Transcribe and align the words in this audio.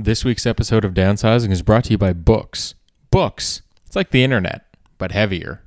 This 0.00 0.24
week's 0.24 0.46
episode 0.46 0.84
of 0.84 0.94
Downsizing 0.94 1.50
is 1.50 1.62
brought 1.62 1.82
to 1.86 1.90
you 1.90 1.98
by 1.98 2.12
Books. 2.12 2.76
Books. 3.10 3.62
It's 3.84 3.96
like 3.96 4.12
the 4.12 4.22
internet, 4.22 4.64
but 4.96 5.10
heavier. 5.10 5.64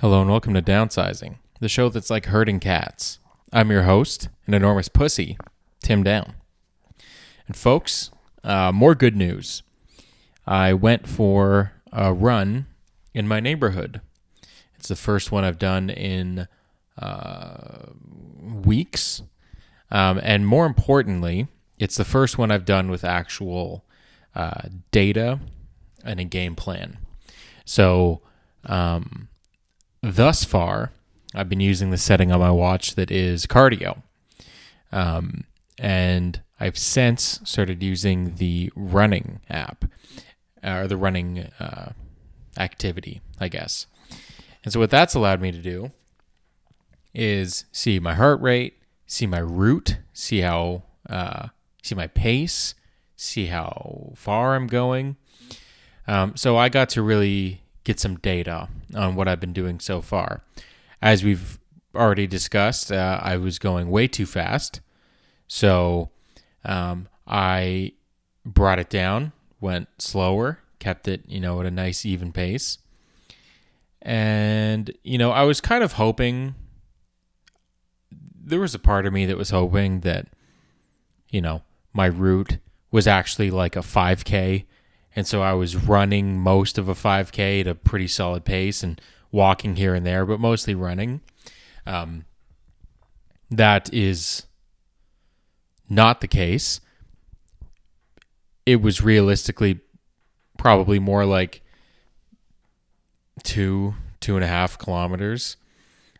Hello 0.00 0.20
and 0.20 0.28
welcome 0.28 0.52
to 0.54 0.60
Downsizing, 0.60 1.36
the 1.60 1.68
show 1.68 1.90
that's 1.90 2.10
like 2.10 2.26
herding 2.26 2.58
cats. 2.58 3.20
I'm 3.52 3.70
your 3.70 3.84
host, 3.84 4.28
an 4.48 4.54
enormous 4.54 4.88
pussy, 4.88 5.38
Tim 5.80 6.02
Down. 6.02 6.34
And 7.46 7.54
folks, 7.56 8.10
uh, 8.42 8.72
more 8.72 8.96
good 8.96 9.14
news. 9.14 9.62
I 10.44 10.72
went 10.72 11.06
for 11.06 11.74
a 11.92 12.12
run 12.12 12.66
in 13.14 13.28
my 13.28 13.38
neighborhood. 13.38 14.00
It's 14.74 14.88
the 14.88 14.96
first 14.96 15.30
one 15.30 15.44
I've 15.44 15.60
done 15.60 15.88
in 15.88 16.48
uh, 17.00 17.90
weeks. 18.42 19.22
Um, 19.88 20.18
and 20.20 20.48
more 20.48 20.66
importantly, 20.66 21.46
it's 21.78 21.96
the 21.96 22.04
first 22.04 22.38
one 22.38 22.50
I've 22.50 22.64
done 22.64 22.90
with 22.90 23.04
actual 23.04 23.84
uh, 24.34 24.62
data 24.90 25.40
and 26.04 26.20
a 26.20 26.24
game 26.24 26.54
plan. 26.54 26.98
So, 27.64 28.22
um, 28.64 29.28
thus 30.02 30.44
far, 30.44 30.92
I've 31.34 31.48
been 31.48 31.60
using 31.60 31.90
the 31.90 31.98
setting 31.98 32.32
on 32.32 32.40
my 32.40 32.50
watch 32.50 32.94
that 32.94 33.10
is 33.10 33.46
cardio. 33.46 34.02
Um, 34.90 35.44
and 35.78 36.40
I've 36.58 36.78
since 36.78 37.40
started 37.44 37.82
using 37.82 38.36
the 38.36 38.72
running 38.74 39.40
app 39.48 39.84
or 40.64 40.88
the 40.88 40.96
running 40.96 41.50
uh, 41.60 41.92
activity, 42.58 43.20
I 43.38 43.48
guess. 43.48 43.86
And 44.64 44.72
so, 44.72 44.80
what 44.80 44.90
that's 44.90 45.14
allowed 45.14 45.40
me 45.40 45.52
to 45.52 45.58
do 45.58 45.92
is 47.14 47.64
see 47.72 47.98
my 47.98 48.14
heart 48.14 48.40
rate, 48.40 48.74
see 49.06 49.26
my 49.26 49.38
route, 49.38 49.98
see 50.12 50.40
how 50.40 50.82
uh, 51.08 51.48
see 51.88 51.94
my 51.94 52.06
pace, 52.06 52.74
see 53.16 53.46
how 53.46 54.12
far 54.14 54.54
I'm 54.54 54.66
going. 54.66 55.16
Um, 56.06 56.36
so 56.36 56.56
I 56.56 56.68
got 56.68 56.88
to 56.90 57.02
really 57.02 57.62
get 57.84 57.98
some 57.98 58.16
data 58.16 58.68
on 58.94 59.14
what 59.14 59.28
I've 59.28 59.40
been 59.40 59.52
doing 59.52 59.80
so 59.80 60.00
far. 60.00 60.42
As 61.02 61.24
we've 61.24 61.58
already 61.94 62.26
discussed, 62.26 62.92
uh, 62.92 63.20
I 63.22 63.36
was 63.36 63.58
going 63.58 63.90
way 63.90 64.08
too 64.08 64.26
fast. 64.26 64.80
So 65.46 66.10
um, 66.64 67.08
I 67.26 67.92
brought 68.44 68.78
it 68.78 68.90
down, 68.90 69.32
went 69.60 69.88
slower, 69.98 70.60
kept 70.78 71.08
it, 71.08 71.22
you 71.26 71.40
know, 71.40 71.60
at 71.60 71.66
a 71.66 71.70
nice 71.70 72.06
even 72.06 72.32
pace. 72.32 72.78
And, 74.00 74.92
you 75.02 75.18
know, 75.18 75.30
I 75.32 75.42
was 75.42 75.60
kind 75.60 75.82
of 75.82 75.92
hoping 75.94 76.54
there 78.10 78.60
was 78.60 78.74
a 78.74 78.78
part 78.78 79.06
of 79.06 79.12
me 79.12 79.26
that 79.26 79.36
was 79.36 79.50
hoping 79.50 80.00
that, 80.00 80.28
you 81.30 81.40
know, 81.40 81.62
my 81.92 82.06
route 82.06 82.58
was 82.90 83.06
actually 83.06 83.50
like 83.50 83.76
a 83.76 83.80
5K. 83.80 84.64
And 85.14 85.26
so 85.26 85.42
I 85.42 85.52
was 85.52 85.76
running 85.76 86.38
most 86.38 86.78
of 86.78 86.88
a 86.88 86.94
5K 86.94 87.60
at 87.60 87.66
a 87.66 87.74
pretty 87.74 88.06
solid 88.06 88.44
pace 88.44 88.82
and 88.82 89.00
walking 89.30 89.76
here 89.76 89.94
and 89.94 90.06
there, 90.06 90.24
but 90.24 90.40
mostly 90.40 90.74
running. 90.74 91.20
Um, 91.86 92.24
that 93.50 93.92
is 93.92 94.46
not 95.88 96.20
the 96.20 96.28
case. 96.28 96.80
It 98.66 98.82
was 98.82 99.02
realistically 99.02 99.80
probably 100.58 100.98
more 100.98 101.24
like 101.24 101.62
two, 103.42 103.94
two 104.20 104.34
and 104.34 104.44
a 104.44 104.48
half 104.48 104.78
kilometers 104.78 105.56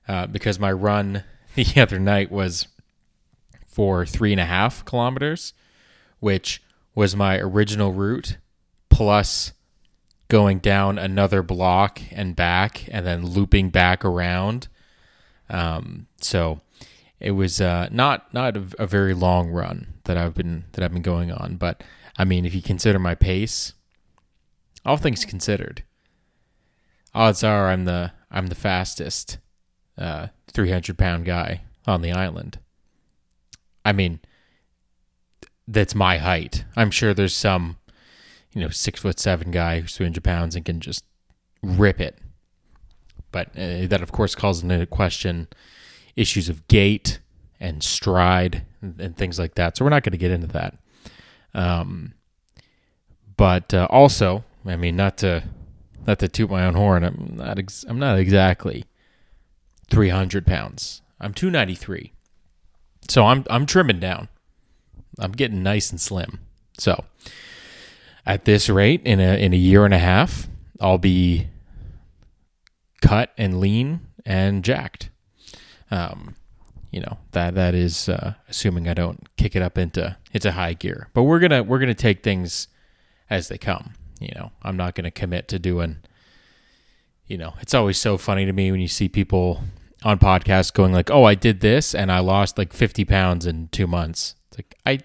uh, 0.07 0.27
because 0.27 0.59
my 0.59 0.73
run 0.73 1.25
the 1.55 1.81
other 1.81 1.99
night 1.99 2.31
was 2.31 2.67
for 3.79 4.05
three 4.05 4.33
and 4.33 4.41
a 4.41 4.45
half 4.45 4.84
kilometers 4.84 5.53
which 6.21 6.62
was 6.95 7.15
my 7.15 7.39
original 7.39 7.93
route, 7.93 8.39
plus 8.91 9.53
going 10.29 10.59
down 10.59 10.98
another 10.98 11.43
block 11.43 12.01
and 12.11 12.34
back, 12.37 12.89
and 12.91 13.06
then 13.06 13.25
looping 13.25 13.71
back 13.71 14.05
around. 14.05 14.69
Um, 15.49 16.06
so 16.21 16.61
it 17.21 17.33
was 17.33 17.61
uh, 17.61 17.89
not 17.91 18.33
not 18.34 18.56
a, 18.56 18.65
a, 18.81 18.87
very 18.87 19.15
long 19.15 19.49
run 19.49 19.95
that 20.05 20.19
I've 20.19 20.34
been 20.34 20.65
that 20.72 20.84
I've 20.84 20.93
been 20.93 21.03
going 21.03 21.33
on, 21.33 21.56
but 21.56 21.83
I 22.19 22.25
mean, 22.25 22.45
if 22.45 22.55
you 22.55 22.60
consider 22.60 22.99
my 22.99 23.15
pace, 23.15 23.72
all 24.84 24.99
things 24.99 25.25
considered, 25.25 25.84
odds 27.15 27.43
are 27.43 27.69
I'm 27.69 27.87
the 27.87 28.12
I'm 28.31 28.49
the 28.49 28.55
fastest 28.55 29.39
uh, 29.97 30.28
300 30.49 30.99
pound 30.99 31.25
guy 31.25 31.62
on 31.87 32.03
the 32.03 32.12
island. 32.12 32.59
I 33.88 33.93
mean, 33.93 34.21
that's 35.66 35.94
my 35.94 36.19
height. 36.19 36.65
I'm 36.76 36.91
sure 36.91 37.15
there's 37.15 37.34
some, 37.34 37.78
you 38.53 38.60
know, 38.60 38.69
six 38.69 39.00
foot 39.00 39.19
seven 39.19 39.50
guy 39.50 39.81
who's 39.81 39.97
300 39.97 40.22
pounds 40.22 40.54
and 40.54 40.65
can 40.65 40.81
just 40.81 41.04
rip 41.62 41.98
it. 41.98 42.19
But 43.32 43.48
uh, 43.56 43.87
that, 43.87 44.03
of 44.03 44.12
course, 44.12 44.34
calls 44.34 44.62
into 44.62 44.84
question 44.84 45.48
issues 46.16 46.50
of 46.50 46.69
gait 46.69 47.21
and 47.60 47.82
stride 47.82 48.66
and, 48.82 49.00
and 49.00 49.16
things 49.16 49.38
like 49.38 49.54
that. 49.54 49.77
So 49.77 49.87
we're 49.87 49.91
not 49.91 50.03
going 50.03 50.12
to 50.12 50.19
get 50.19 50.32
into 50.32 50.48
that. 50.48 50.77
Um, 51.54 52.12
but 53.38 53.72
uh, 53.72 53.87
also, 53.88 54.44
I 54.66 54.77
mean, 54.77 54.97
not 54.97 55.16
to 55.19 55.44
not 56.06 56.19
to 56.19 56.28
toot 56.28 56.50
my 56.50 56.66
own 56.66 56.75
horn, 56.75 57.04
I'm 57.04 57.37
not 57.37 57.59
ex- 57.59 57.87
I'm 57.88 57.98
not 57.98 58.19
exactly 58.19 58.84
300 59.88 60.47
pounds. 60.47 61.00
I'm 61.19 61.32
293. 61.32 62.12
So 63.09 63.27
I'm 63.27 63.45
I'm 63.51 63.67
trimming 63.67 64.01
down. 64.01 64.29
I'm 65.19 65.33
getting 65.33 65.63
nice 65.63 65.91
and 65.91 66.01
slim. 66.01 66.41
So 66.79 67.05
at 68.27 68.45
this 68.45 68.69
rate, 68.69 69.03
in 69.05 69.21
a 69.21 69.35
in 69.43 69.53
a 69.53 69.57
year 69.57 69.85
and 69.85 69.95
a 69.95 69.99
half, 69.99 70.47
I'll 70.81 70.99
be 70.99 71.49
cut 73.01 73.33
and 73.39 73.61
lean 73.61 74.01
and 74.25 74.63
jacked. 74.63 75.11
Um, 75.91 76.37
you 76.91 77.01
know 77.01 77.19
that 77.33 77.55
that 77.55 77.75
is 77.75 78.09
uh, 78.09 78.35
assuming 78.49 78.89
I 78.89 78.95
don't 78.95 79.27
kick 79.37 79.57
it 79.57 79.63
up 79.63 79.79
into 79.79 80.17
into 80.33 80.53
high 80.53 80.75
gear. 80.75 81.09
But 81.15 81.23
we're 81.23 81.41
gonna 81.41 81.63
we're 81.63 81.79
gonna 81.79 81.95
take 81.95 82.23
things 82.23 82.69
as 83.31 83.49
they 83.49 83.59
come. 83.59 83.95
You 84.21 84.33
know, 84.35 84.53
I'm 84.63 84.77
not 84.77 84.95
gonna 84.95 85.11
commit 85.11 85.49
to 85.49 85.59
doing. 85.59 85.97
You 87.27 87.37
know, 87.37 87.55
it's 87.61 87.75
always 87.75 87.99
so 87.99 88.17
funny 88.17 88.47
to 88.47 88.53
me 88.53 88.71
when 88.71 88.81
you 88.81 88.89
see 88.89 89.09
people 89.09 89.63
on 90.04 90.19
podcasts 90.19 90.72
going 90.72 90.92
like, 90.92 91.10
"Oh, 91.10 91.25
I 91.25 91.34
did 91.34 91.60
this 91.60 91.94
and 91.94 92.10
I 92.12 92.20
lost 92.20 92.59
like 92.59 92.72
50 92.72 93.04
pounds 93.04 93.47
in 93.47 93.69
two 93.69 93.86
months." 93.86 94.34
It's 94.48 94.59
like 94.59 94.76
I 94.86 95.00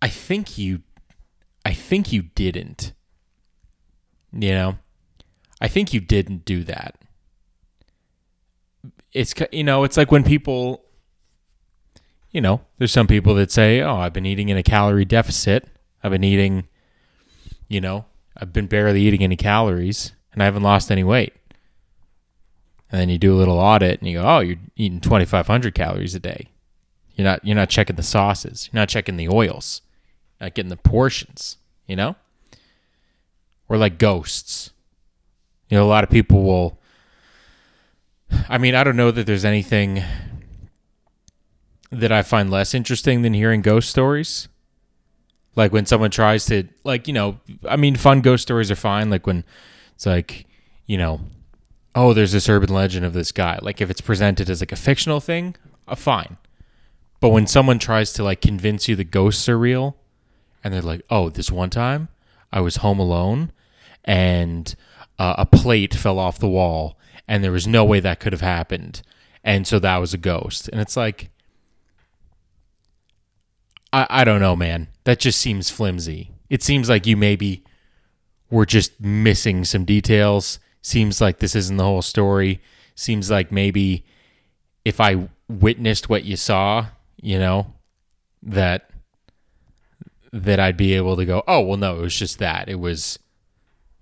I 0.00 0.08
think 0.08 0.58
you 0.58 0.82
I 1.64 1.72
think 1.72 2.12
you 2.12 2.22
didn't. 2.22 2.92
You 4.32 4.52
know? 4.52 4.78
I 5.60 5.68
think 5.68 5.92
you 5.92 6.00
didn't 6.00 6.44
do 6.44 6.64
that. 6.64 6.96
It's 9.12 9.34
you 9.52 9.62
know, 9.62 9.84
it's 9.84 9.96
like 9.96 10.10
when 10.10 10.24
people 10.24 10.84
you 12.32 12.40
know, 12.40 12.62
there's 12.78 12.92
some 12.92 13.06
people 13.06 13.34
that 13.34 13.52
say, 13.52 13.80
"Oh, 13.82 13.96
I've 13.96 14.14
been 14.14 14.26
eating 14.26 14.48
in 14.48 14.56
a 14.56 14.62
calorie 14.62 15.04
deficit. 15.04 15.68
I've 16.02 16.10
been 16.10 16.24
eating 16.24 16.66
you 17.68 17.80
know, 17.80 18.04
I've 18.36 18.52
been 18.52 18.66
barely 18.66 19.02
eating 19.02 19.22
any 19.22 19.36
calories 19.36 20.12
and 20.32 20.42
I 20.42 20.46
haven't 20.46 20.62
lost 20.62 20.90
any 20.90 21.04
weight." 21.04 21.34
And 22.92 23.00
then 23.00 23.08
you 23.08 23.18
do 23.18 23.34
a 23.34 23.38
little 23.38 23.58
audit 23.58 24.00
and 24.00 24.08
you 24.08 24.18
go, 24.18 24.24
"Oh, 24.24 24.40
you're 24.40 24.58
eating 24.76 25.00
2500 25.00 25.74
calories 25.74 26.14
a 26.14 26.20
day." 26.20 26.48
You're 27.16 27.24
not 27.24 27.44
you're 27.44 27.56
not 27.56 27.70
checking 27.70 27.96
the 27.96 28.02
sauces. 28.02 28.68
You're 28.70 28.80
not 28.80 28.88
checking 28.88 29.16
the 29.16 29.28
oils. 29.28 29.80
Not 30.40 30.54
getting 30.54 30.70
the 30.70 30.76
portions, 30.76 31.56
you 31.86 31.96
know? 31.96 32.16
Or 33.68 33.76
like 33.78 33.98
ghosts. 33.98 34.70
You 35.68 35.78
know, 35.78 35.84
a 35.84 35.88
lot 35.88 36.04
of 36.04 36.10
people 36.10 36.42
will 36.42 36.78
I 38.48 38.58
mean, 38.58 38.74
I 38.74 38.84
don't 38.84 38.96
know 38.96 39.10
that 39.10 39.26
there's 39.26 39.44
anything 39.44 40.02
that 41.90 42.12
I 42.12 42.22
find 42.22 42.50
less 42.50 42.74
interesting 42.74 43.22
than 43.22 43.34
hearing 43.34 43.60
ghost 43.60 43.90
stories. 43.90 44.48
Like 45.54 45.72
when 45.72 45.84
someone 45.84 46.10
tries 46.10 46.46
to 46.46 46.64
like, 46.84 47.06
you 47.06 47.14
know, 47.14 47.38
I 47.68 47.76
mean 47.76 47.96
fun 47.96 48.20
ghost 48.20 48.42
stories 48.42 48.70
are 48.70 48.76
fine 48.76 49.10
like 49.10 49.26
when 49.26 49.44
it's 49.94 50.06
like, 50.06 50.46
you 50.86 50.96
know, 50.96 51.20
oh, 51.94 52.12
there's 52.12 52.32
this 52.32 52.48
urban 52.48 52.70
legend 52.70 53.04
of 53.04 53.12
this 53.12 53.32
guy. 53.32 53.58
Like 53.62 53.80
if 53.80 53.90
it's 53.90 54.00
presented 54.00 54.48
as 54.48 54.60
like 54.60 54.72
a 54.72 54.76
fictional 54.76 55.20
thing, 55.20 55.56
uh, 55.86 55.94
fine. 55.94 56.36
But 57.20 57.30
when 57.30 57.46
someone 57.46 57.78
tries 57.78 58.12
to 58.14 58.24
like 58.24 58.40
convince 58.40 58.88
you 58.88 58.96
the 58.96 59.04
ghosts 59.04 59.48
are 59.48 59.58
real, 59.58 59.96
and 60.64 60.72
they're 60.72 60.82
like, 60.82 61.02
"Oh, 61.10 61.28
this 61.28 61.50
one 61.52 61.70
time 61.70 62.08
I 62.52 62.60
was 62.60 62.76
home 62.76 62.98
alone, 62.98 63.52
and 64.04 64.74
uh, 65.18 65.34
a 65.38 65.46
plate 65.46 65.94
fell 65.94 66.18
off 66.18 66.38
the 66.38 66.48
wall, 66.48 66.98
and 67.28 67.44
there 67.44 67.52
was 67.52 67.66
no 67.66 67.84
way 67.84 68.00
that 68.00 68.20
could 68.20 68.32
have 68.32 68.40
happened, 68.40 69.02
and 69.44 69.66
so 69.66 69.78
that 69.78 69.98
was 69.98 70.12
a 70.12 70.18
ghost," 70.18 70.68
and 70.68 70.80
it's 70.80 70.96
like, 70.96 71.30
I 73.92 74.06
I 74.10 74.24
don't 74.24 74.40
know, 74.40 74.56
man. 74.56 74.88
That 75.04 75.20
just 75.20 75.40
seems 75.40 75.70
flimsy. 75.70 76.32
It 76.50 76.62
seems 76.62 76.88
like 76.88 77.06
you 77.06 77.16
maybe 77.16 77.64
were 78.50 78.66
just 78.66 79.00
missing 79.00 79.64
some 79.64 79.84
details. 79.84 80.58
Seems 80.82 81.20
like 81.20 81.38
this 81.38 81.54
isn't 81.54 81.76
the 81.76 81.84
whole 81.84 82.02
story. 82.02 82.60
Seems 82.94 83.30
like 83.30 83.52
maybe 83.52 84.04
if 84.84 85.00
I 85.00 85.28
witnessed 85.48 86.08
what 86.08 86.24
you 86.24 86.36
saw, 86.36 86.86
you 87.20 87.38
know, 87.38 87.72
that 88.42 88.90
that 90.32 90.58
I'd 90.58 90.76
be 90.76 90.94
able 90.94 91.16
to 91.16 91.24
go, 91.24 91.42
oh, 91.46 91.60
well, 91.60 91.76
no, 91.76 91.98
it 91.98 92.00
was 92.00 92.18
just 92.18 92.38
that. 92.38 92.68
It 92.68 92.80
was, 92.80 93.18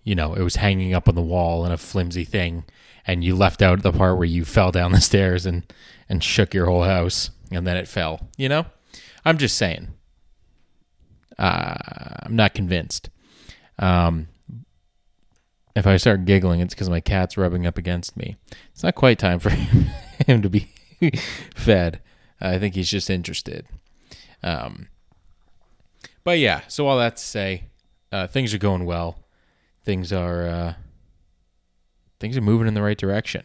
you 0.04 0.14
know, 0.14 0.34
it 0.34 0.42
was 0.42 0.56
hanging 0.56 0.94
up 0.94 1.08
on 1.08 1.16
the 1.16 1.20
wall 1.20 1.64
and 1.64 1.74
a 1.74 1.76
flimsy 1.76 2.24
thing. 2.24 2.64
And 3.06 3.24
you 3.24 3.34
left 3.34 3.62
out 3.62 3.82
the 3.82 3.92
part 3.92 4.16
where 4.16 4.26
you 4.26 4.44
fell 4.44 4.70
down 4.70 4.92
the 4.92 5.00
stairs 5.00 5.44
and, 5.44 5.70
and 6.08 6.22
shook 6.22 6.54
your 6.54 6.66
whole 6.66 6.84
house 6.84 7.30
and 7.50 7.66
then 7.66 7.76
it 7.76 7.88
fell, 7.88 8.28
you 8.36 8.48
know? 8.48 8.66
I'm 9.24 9.38
just 9.38 9.56
saying. 9.56 9.88
Uh, 11.36 11.74
I'm 12.22 12.36
not 12.36 12.54
convinced. 12.54 13.10
Um, 13.78 14.28
if 15.74 15.86
I 15.86 15.96
start 15.96 16.24
giggling, 16.24 16.60
it's 16.60 16.74
because 16.74 16.90
my 16.90 17.00
cat's 17.00 17.36
rubbing 17.36 17.66
up 17.66 17.78
against 17.78 18.16
me. 18.16 18.36
It's 18.72 18.82
not 18.82 18.94
quite 18.94 19.18
time 19.18 19.38
for 19.38 19.50
him 20.26 20.42
to 20.42 20.50
be 20.50 20.68
fed. 21.54 22.00
I 22.40 22.58
think 22.58 22.74
he's 22.74 22.90
just 22.90 23.10
interested. 23.10 23.66
Um, 24.42 24.88
but 26.24 26.38
yeah, 26.38 26.62
so 26.68 26.86
all 26.86 26.98
that 26.98 27.16
to 27.16 27.22
say, 27.22 27.64
uh, 28.12 28.26
things 28.26 28.52
are 28.54 28.58
going 28.58 28.84
well. 28.84 29.18
Things 29.84 30.12
are 30.12 30.46
uh, 30.46 30.74
things 32.18 32.36
are 32.36 32.42
moving 32.42 32.68
in 32.68 32.74
the 32.74 32.82
right 32.82 32.98
direction. 32.98 33.44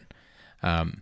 Um, 0.63 1.01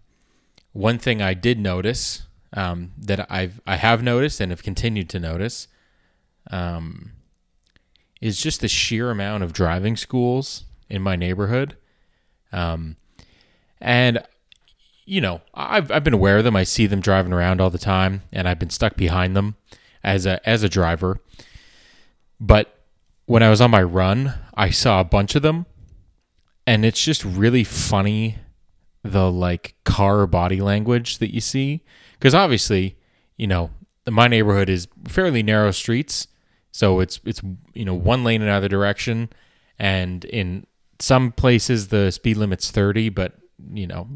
one 0.74 0.98
thing 0.98 1.22
I 1.22 1.34
did 1.34 1.60
notice 1.60 2.24
um, 2.54 2.92
that 2.98 3.32
I've 3.32 3.62
I 3.66 3.78
have 3.78 4.04
noticed 4.04 4.40
and 4.40 4.52
have 4.52 4.64
continued 4.64 5.10
to 5.10 5.20
notice 5.20 5.68
um, 6.52 7.14
is 8.22 8.40
just 8.40 8.62
the 8.62 8.68
sheer 8.68 9.10
amount 9.10 9.44
of 9.44 9.54
driving 9.54 9.96
schools 9.96 10.66
in 10.94 11.02
my 11.02 11.16
neighborhood. 11.16 11.76
Um, 12.52 12.98
and 13.82 14.24
you 15.06 15.20
know, 15.20 15.42
I've 15.54 15.92
I've 15.92 16.04
been 16.04 16.14
aware 16.14 16.38
of 16.38 16.44
them. 16.44 16.56
I 16.56 16.64
see 16.64 16.86
them 16.86 17.02
driving 17.02 17.34
around 17.34 17.60
all 17.60 17.72
the 17.72 17.78
time, 17.78 18.22
and 18.32 18.48
I've 18.48 18.60
been 18.60 18.70
stuck 18.70 18.96
behind 18.96 19.36
them 19.36 19.56
as 20.04 20.26
a 20.26 20.48
as 20.48 20.62
a 20.64 20.70
driver. 20.70 21.20
But 22.40 22.78
when 23.26 23.42
I 23.42 23.50
was 23.50 23.60
on 23.60 23.72
my 23.72 23.82
run, 23.84 24.36
I 24.54 24.70
saw 24.70 25.02
a 25.02 25.04
bunch 25.04 25.36
of 25.36 25.42
them, 25.42 25.66
and 26.68 26.86
it's 26.86 27.04
just 27.04 27.26
really 27.26 27.64
funny 27.64 28.38
the 29.04 29.30
like 29.30 29.76
car 29.84 30.28
body 30.28 30.62
language 30.62 31.18
that 31.18 31.34
you 31.34 31.42
see 31.42 31.84
because 32.14 32.36
obviously, 32.36 32.96
you 33.36 33.48
know, 33.48 33.72
my 34.10 34.28
neighborhood 34.28 34.70
is 34.70 34.88
fairly 35.08 35.44
narrow 35.44 35.72
streets, 35.72 36.28
so 36.72 37.00
it's 37.00 37.20
it's 37.26 37.42
you 37.74 37.84
know 37.84 37.96
one 37.96 38.24
lane 38.24 38.44
in 38.44 38.48
either 38.48 38.70
direction, 38.70 39.30
and 39.80 40.24
in 40.26 40.68
some 41.00 41.32
places 41.32 41.88
the 41.88 42.12
speed 42.12 42.38
limit's 42.38 42.72
30, 42.72 43.10
but 43.10 43.34
you 43.74 43.88
know, 43.88 44.08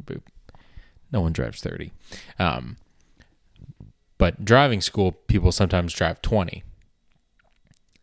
no 1.12 1.22
one 1.22 1.34
drives 1.34 1.62
30. 1.62 1.92
Um, 2.40 2.78
but 4.18 4.44
driving 4.44 4.82
school, 4.82 5.12
people 5.12 5.52
sometimes 5.52 5.94
drive 5.94 6.22
20. 6.22 6.64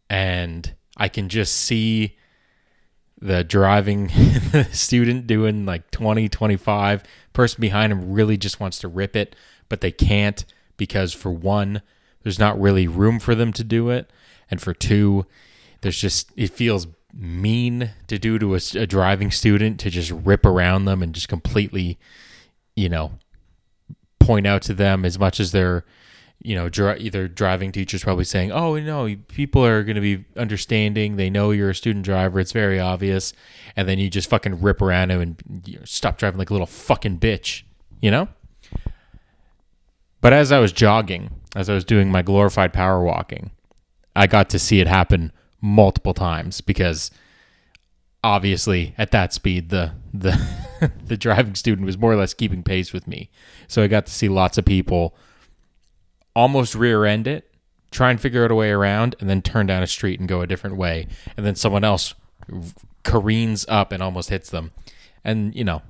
And 0.08 0.74
I 0.96 1.08
can 1.08 1.28
just 1.28 1.56
see 1.56 2.16
the 3.20 3.42
driving 3.42 4.08
student 4.70 5.26
doing 5.26 5.66
like 5.66 5.90
20, 5.90 6.28
25. 6.28 7.02
Person 7.32 7.60
behind 7.60 7.92
him 7.92 8.12
really 8.12 8.36
just 8.36 8.60
wants 8.60 8.78
to 8.80 8.88
rip 8.88 9.16
it, 9.16 9.34
but 9.68 9.80
they 9.80 9.90
can't 9.90 10.44
because, 10.76 11.12
for 11.12 11.32
one, 11.32 11.82
there's 12.22 12.38
not 12.38 12.60
really 12.60 12.86
room 12.86 13.18
for 13.18 13.34
them 13.34 13.52
to 13.54 13.64
do 13.64 13.90
it. 13.90 14.10
And 14.50 14.60
for 14.60 14.72
two, 14.72 15.26
there's 15.80 15.98
just, 15.98 16.30
it 16.36 16.50
feels 16.50 16.86
mean 17.16 17.92
to 18.08 18.18
do 18.18 18.38
to 18.38 18.54
a, 18.54 18.60
a, 18.74 18.86
driving 18.86 19.30
student 19.30 19.78
to 19.80 19.90
just 19.90 20.10
rip 20.10 20.44
around 20.44 20.84
them 20.84 21.02
and 21.02 21.14
just 21.14 21.28
completely, 21.28 21.98
you 22.74 22.88
know, 22.88 23.12
point 24.18 24.46
out 24.46 24.62
to 24.62 24.74
them 24.74 25.04
as 25.04 25.18
much 25.18 25.38
as 25.38 25.52
they're, 25.52 25.84
you 26.40 26.54
know, 26.54 26.68
either 26.98 27.28
driving 27.28 27.72
teachers 27.72 28.02
probably 28.02 28.24
saying, 28.24 28.50
"Oh, 28.50 28.78
no, 28.78 29.14
people 29.28 29.64
are 29.64 29.82
going 29.84 29.94
to 29.94 30.00
be 30.00 30.24
understanding. 30.36 31.16
They 31.16 31.30
know 31.30 31.52
you're 31.52 31.70
a 31.70 31.74
student 31.74 32.04
driver. 32.04 32.40
It's 32.40 32.52
very 32.52 32.80
obvious." 32.80 33.32
And 33.76 33.88
then 33.88 33.98
you 33.98 34.10
just 34.10 34.28
fucking 34.28 34.60
rip 34.60 34.82
around 34.82 35.10
him 35.10 35.20
and 35.20 35.62
you 35.64 35.78
know, 35.78 35.84
stop 35.84 36.18
driving 36.18 36.38
like 36.38 36.50
a 36.50 36.54
little 36.54 36.66
fucking 36.66 37.20
bitch, 37.20 37.62
you 38.00 38.10
know? 38.10 38.28
But 40.20 40.32
as 40.32 40.52
I 40.52 40.58
was 40.58 40.72
jogging, 40.72 41.30
as 41.54 41.68
I 41.68 41.74
was 41.74 41.84
doing 41.84 42.10
my 42.10 42.22
glorified 42.22 42.72
power 42.72 43.02
walking, 43.02 43.50
I 44.16 44.26
got 44.26 44.50
to 44.50 44.58
see 44.58 44.80
it 44.80 44.86
happen 44.86 45.32
multiple 45.64 46.12
times 46.12 46.60
because 46.60 47.10
obviously 48.22 48.94
at 48.98 49.10
that 49.12 49.32
speed 49.32 49.70
the 49.70 49.92
the 50.12 50.38
the 51.06 51.16
driving 51.16 51.54
student 51.54 51.86
was 51.86 51.96
more 51.96 52.12
or 52.12 52.16
less 52.16 52.34
keeping 52.34 52.62
pace 52.62 52.92
with 52.92 53.08
me. 53.08 53.30
So 53.66 53.82
I 53.82 53.86
got 53.86 54.04
to 54.04 54.12
see 54.12 54.28
lots 54.28 54.58
of 54.58 54.66
people 54.66 55.16
almost 56.36 56.74
rear 56.74 57.06
end 57.06 57.26
it, 57.26 57.50
try 57.90 58.10
and 58.10 58.20
figure 58.20 58.44
out 58.44 58.50
a 58.50 58.54
way 58.54 58.70
around 58.70 59.16
and 59.20 59.30
then 59.30 59.40
turn 59.40 59.66
down 59.66 59.82
a 59.82 59.86
street 59.86 60.20
and 60.20 60.28
go 60.28 60.42
a 60.42 60.46
different 60.46 60.76
way 60.76 61.08
and 61.34 61.46
then 61.46 61.54
someone 61.54 61.82
else 61.82 62.14
careens 63.02 63.64
up 63.66 63.90
and 63.90 64.02
almost 64.02 64.28
hits 64.28 64.50
them. 64.50 64.70
And 65.24 65.54
you 65.54 65.64
know, 65.64 65.80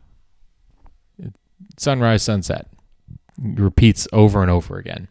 sunrise 1.79 2.23
sunset 2.23 2.69
repeats 3.37 4.06
over 4.12 4.41
and 4.41 4.53
over 4.53 4.79
again. 4.79 5.09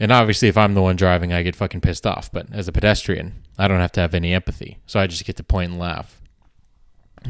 And 0.00 0.12
obviously, 0.12 0.48
if 0.48 0.56
I'm 0.56 0.74
the 0.74 0.82
one 0.82 0.96
driving, 0.96 1.32
I 1.32 1.42
get 1.42 1.56
fucking 1.56 1.80
pissed 1.80 2.06
off. 2.06 2.30
But 2.30 2.46
as 2.52 2.68
a 2.68 2.72
pedestrian, 2.72 3.42
I 3.58 3.66
don't 3.68 3.80
have 3.80 3.92
to 3.92 4.00
have 4.00 4.14
any 4.14 4.32
empathy. 4.32 4.78
So 4.86 5.00
I 5.00 5.06
just 5.06 5.24
get 5.24 5.36
to 5.36 5.44
point 5.44 5.72
and 5.72 5.80
laugh 5.80 6.20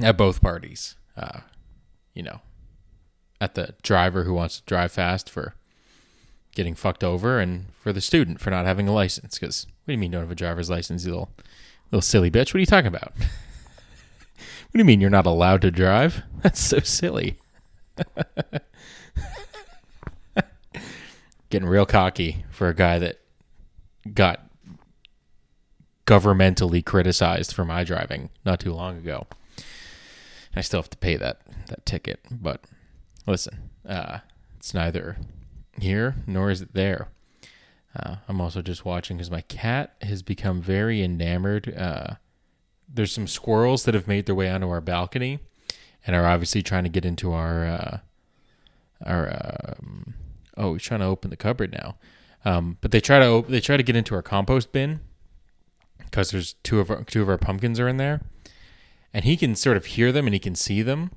at 0.02 0.16
both 0.16 0.42
parties. 0.42 0.96
Uh, 1.16 1.40
you 2.14 2.22
know, 2.22 2.40
at 3.40 3.54
the 3.54 3.74
driver 3.82 4.24
who 4.24 4.34
wants 4.34 4.58
to 4.58 4.66
drive 4.66 4.92
fast 4.92 5.30
for 5.30 5.54
getting 6.54 6.74
fucked 6.74 7.04
over, 7.04 7.38
and 7.38 7.66
for 7.80 7.92
the 7.92 8.00
student 8.00 8.40
for 8.40 8.50
not 8.50 8.66
having 8.66 8.88
a 8.88 8.92
license. 8.92 9.38
Because 9.38 9.66
what 9.66 9.86
do 9.86 9.92
you 9.92 9.98
mean 9.98 10.10
don't 10.10 10.22
have 10.22 10.30
a 10.30 10.34
driver's 10.34 10.68
license, 10.68 11.04
you 11.04 11.12
little, 11.12 11.30
little 11.90 12.02
silly 12.02 12.30
bitch? 12.30 12.48
What 12.48 12.56
are 12.56 12.60
you 12.60 12.66
talking 12.66 12.88
about? 12.88 13.12
what 13.16 14.72
do 14.72 14.78
you 14.78 14.84
mean 14.84 15.00
you're 15.00 15.08
not 15.08 15.26
allowed 15.26 15.62
to 15.62 15.70
drive? 15.70 16.22
That's 16.42 16.60
so 16.60 16.80
silly. 16.80 17.38
getting 21.50 21.68
real 21.68 21.86
cocky 21.86 22.44
for 22.50 22.68
a 22.68 22.74
guy 22.74 22.98
that 22.98 23.20
got 24.14 24.48
governmentally 26.06 26.84
criticized 26.84 27.52
for 27.52 27.64
my 27.64 27.84
driving 27.84 28.30
not 28.44 28.60
too 28.60 28.72
long 28.72 28.96
ago. 28.96 29.26
I 30.56 30.62
still 30.62 30.80
have 30.80 30.90
to 30.90 30.98
pay 30.98 31.16
that 31.16 31.40
that 31.68 31.84
ticket, 31.84 32.20
but 32.30 32.64
listen, 33.26 33.70
uh, 33.86 34.18
it's 34.56 34.72
neither 34.72 35.18
here 35.80 36.16
nor 36.26 36.50
is 36.50 36.62
it 36.62 36.74
there. 36.74 37.08
Uh, 37.94 38.16
I'm 38.28 38.40
also 38.40 38.62
just 38.62 38.84
watching 38.84 39.16
because 39.16 39.30
my 39.30 39.42
cat 39.42 39.94
has 40.02 40.22
become 40.22 40.60
very 40.60 41.02
enamored. 41.02 41.74
Uh, 41.76 42.14
there's 42.88 43.12
some 43.12 43.26
squirrels 43.26 43.84
that 43.84 43.94
have 43.94 44.08
made 44.08 44.26
their 44.26 44.34
way 44.34 44.48
onto 44.48 44.68
our 44.68 44.80
balcony 44.80 45.40
and 46.06 46.16
are 46.16 46.26
obviously 46.26 46.62
trying 46.62 46.84
to 46.84 46.90
get 46.90 47.04
into 47.04 47.32
our 47.32 47.64
uh, 47.64 47.98
our 49.04 49.28
um, 49.30 50.14
oh, 50.58 50.74
he's 50.74 50.82
trying 50.82 51.00
to 51.00 51.06
open 51.06 51.30
the 51.30 51.36
cupboard 51.36 51.72
now. 51.72 51.96
Um, 52.44 52.76
but 52.80 52.90
they 52.90 53.00
try 53.00 53.18
to 53.18 53.44
they 53.48 53.60
try 53.60 53.76
to 53.76 53.82
get 53.82 53.96
into 53.96 54.14
our 54.14 54.22
compost 54.22 54.72
bin 54.72 55.00
because 56.04 56.30
there's 56.30 56.54
two 56.62 56.80
of 56.80 56.90
our 56.90 57.04
two 57.04 57.22
of 57.22 57.28
our 57.28 57.38
pumpkins 57.38 57.80
are 57.80 57.88
in 57.88 57.96
there, 57.96 58.20
and 59.12 59.24
he 59.24 59.36
can 59.36 59.54
sort 59.54 59.76
of 59.76 59.86
hear 59.86 60.12
them 60.12 60.26
and 60.26 60.34
he 60.34 60.40
can 60.40 60.54
see 60.54 60.82
them, 60.82 61.10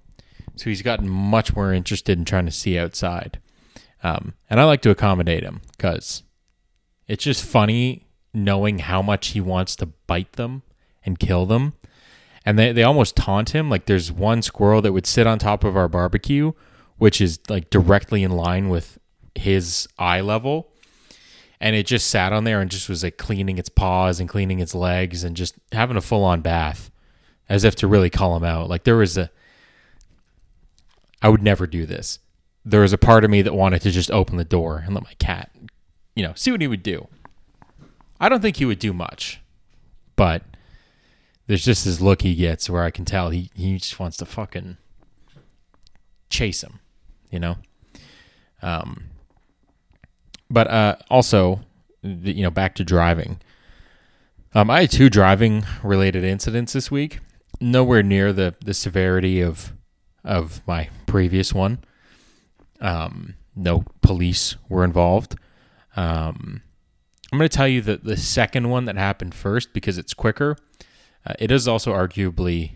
so 0.55 0.69
he's 0.69 0.81
gotten 0.81 1.07
much 1.09 1.55
more 1.55 1.73
interested 1.73 2.17
in 2.17 2.25
trying 2.25 2.45
to 2.45 2.51
see 2.51 2.77
outside. 2.77 3.39
Um, 4.03 4.33
and 4.49 4.59
I 4.59 4.63
like 4.63 4.81
to 4.81 4.89
accommodate 4.89 5.43
him 5.43 5.61
because 5.77 6.23
it's 7.07 7.23
just 7.23 7.43
funny 7.43 8.07
knowing 8.33 8.79
how 8.79 9.01
much 9.01 9.29
he 9.29 9.41
wants 9.41 9.75
to 9.75 9.85
bite 9.85 10.33
them 10.33 10.63
and 11.03 11.19
kill 11.19 11.45
them. 11.45 11.73
And 12.43 12.57
they, 12.57 12.71
they 12.71 12.83
almost 12.83 13.15
taunt 13.15 13.51
him. 13.51 13.69
Like 13.69 13.85
there's 13.85 14.11
one 14.11 14.41
squirrel 14.41 14.81
that 14.81 14.93
would 14.93 15.05
sit 15.05 15.27
on 15.27 15.37
top 15.37 15.63
of 15.63 15.77
our 15.77 15.87
barbecue, 15.87 16.53
which 16.97 17.21
is 17.21 17.39
like 17.49 17.69
directly 17.69 18.23
in 18.23 18.31
line 18.31 18.69
with 18.69 18.97
his 19.35 19.87
eye 19.97 20.21
level 20.21 20.67
and 21.59 21.75
it 21.75 21.85
just 21.85 22.07
sat 22.07 22.33
on 22.33 22.43
there 22.43 22.59
and 22.59 22.71
just 22.71 22.89
was 22.89 23.03
like 23.03 23.17
cleaning 23.17 23.57
its 23.57 23.69
paws 23.69 24.19
and 24.19 24.27
cleaning 24.27 24.59
its 24.59 24.73
legs 24.73 25.23
and 25.23 25.37
just 25.37 25.55
having 25.71 25.95
a 25.95 26.01
full 26.01 26.23
on 26.23 26.41
bath 26.41 26.89
as 27.47 27.63
if 27.63 27.75
to 27.75 27.87
really 27.87 28.09
call 28.09 28.35
him 28.35 28.43
out. 28.43 28.67
Like 28.67 28.83
there 28.83 28.97
was 28.97 29.17
a 29.17 29.29
I 31.21 31.29
would 31.29 31.43
never 31.43 31.67
do 31.67 31.85
this. 31.85 32.17
There 32.65 32.81
was 32.81 32.93
a 32.93 32.97
part 32.97 33.23
of 33.23 33.29
me 33.29 33.43
that 33.43 33.53
wanted 33.53 33.81
to 33.83 33.91
just 33.91 34.09
open 34.11 34.37
the 34.37 34.43
door 34.43 34.81
and 34.83 34.95
let 34.95 35.03
my 35.03 35.13
cat, 35.19 35.51
you 36.15 36.23
know, 36.23 36.33
see 36.35 36.51
what 36.51 36.61
he 36.61 36.67
would 36.67 36.83
do. 36.83 37.07
I 38.19 38.27
don't 38.27 38.41
think 38.41 38.57
he 38.57 38.65
would 38.65 38.79
do 38.79 38.91
much, 38.93 39.39
but 40.15 40.43
there's 41.45 41.65
just 41.65 41.85
this 41.85 42.01
look 42.01 42.23
he 42.23 42.33
gets 42.33 42.69
where 42.69 42.83
I 42.83 42.91
can 42.91 43.05
tell 43.05 43.29
he, 43.29 43.51
he 43.53 43.77
just 43.77 43.99
wants 43.99 44.17
to 44.17 44.25
fucking 44.25 44.77
chase 46.29 46.63
him, 46.63 46.79
you 47.29 47.39
know? 47.39 47.57
Um, 48.61 49.05
but 50.51 50.67
uh, 50.67 50.97
also, 51.09 51.61
you 52.03 52.43
know, 52.43 52.51
back 52.51 52.75
to 52.75 52.83
driving. 52.83 53.39
Um, 54.53 54.69
I 54.69 54.81
had 54.81 54.91
two 54.91 55.09
driving 55.09 55.63
related 55.81 56.23
incidents 56.23 56.73
this 56.73 56.91
week. 56.91 57.19
Nowhere 57.59 58.03
near 58.03 58.33
the 58.33 58.55
the 58.63 58.73
severity 58.73 59.41
of 59.41 59.73
of 60.23 60.61
my 60.67 60.89
previous 61.05 61.53
one. 61.53 61.79
Um, 62.79 63.35
no 63.55 63.85
police 64.01 64.55
were 64.67 64.83
involved. 64.83 65.35
Um, 65.95 66.61
I'm 67.31 67.37
going 67.37 67.49
to 67.49 67.55
tell 67.55 67.67
you 67.67 67.81
that 67.81 68.03
the 68.03 68.17
second 68.17 68.69
one 68.69 68.85
that 68.85 68.97
happened 68.97 69.33
first 69.33 69.73
because 69.73 69.97
it's 69.97 70.13
quicker. 70.13 70.57
Uh, 71.25 71.33
it 71.39 71.51
is 71.51 71.67
also 71.67 71.93
arguably 71.93 72.71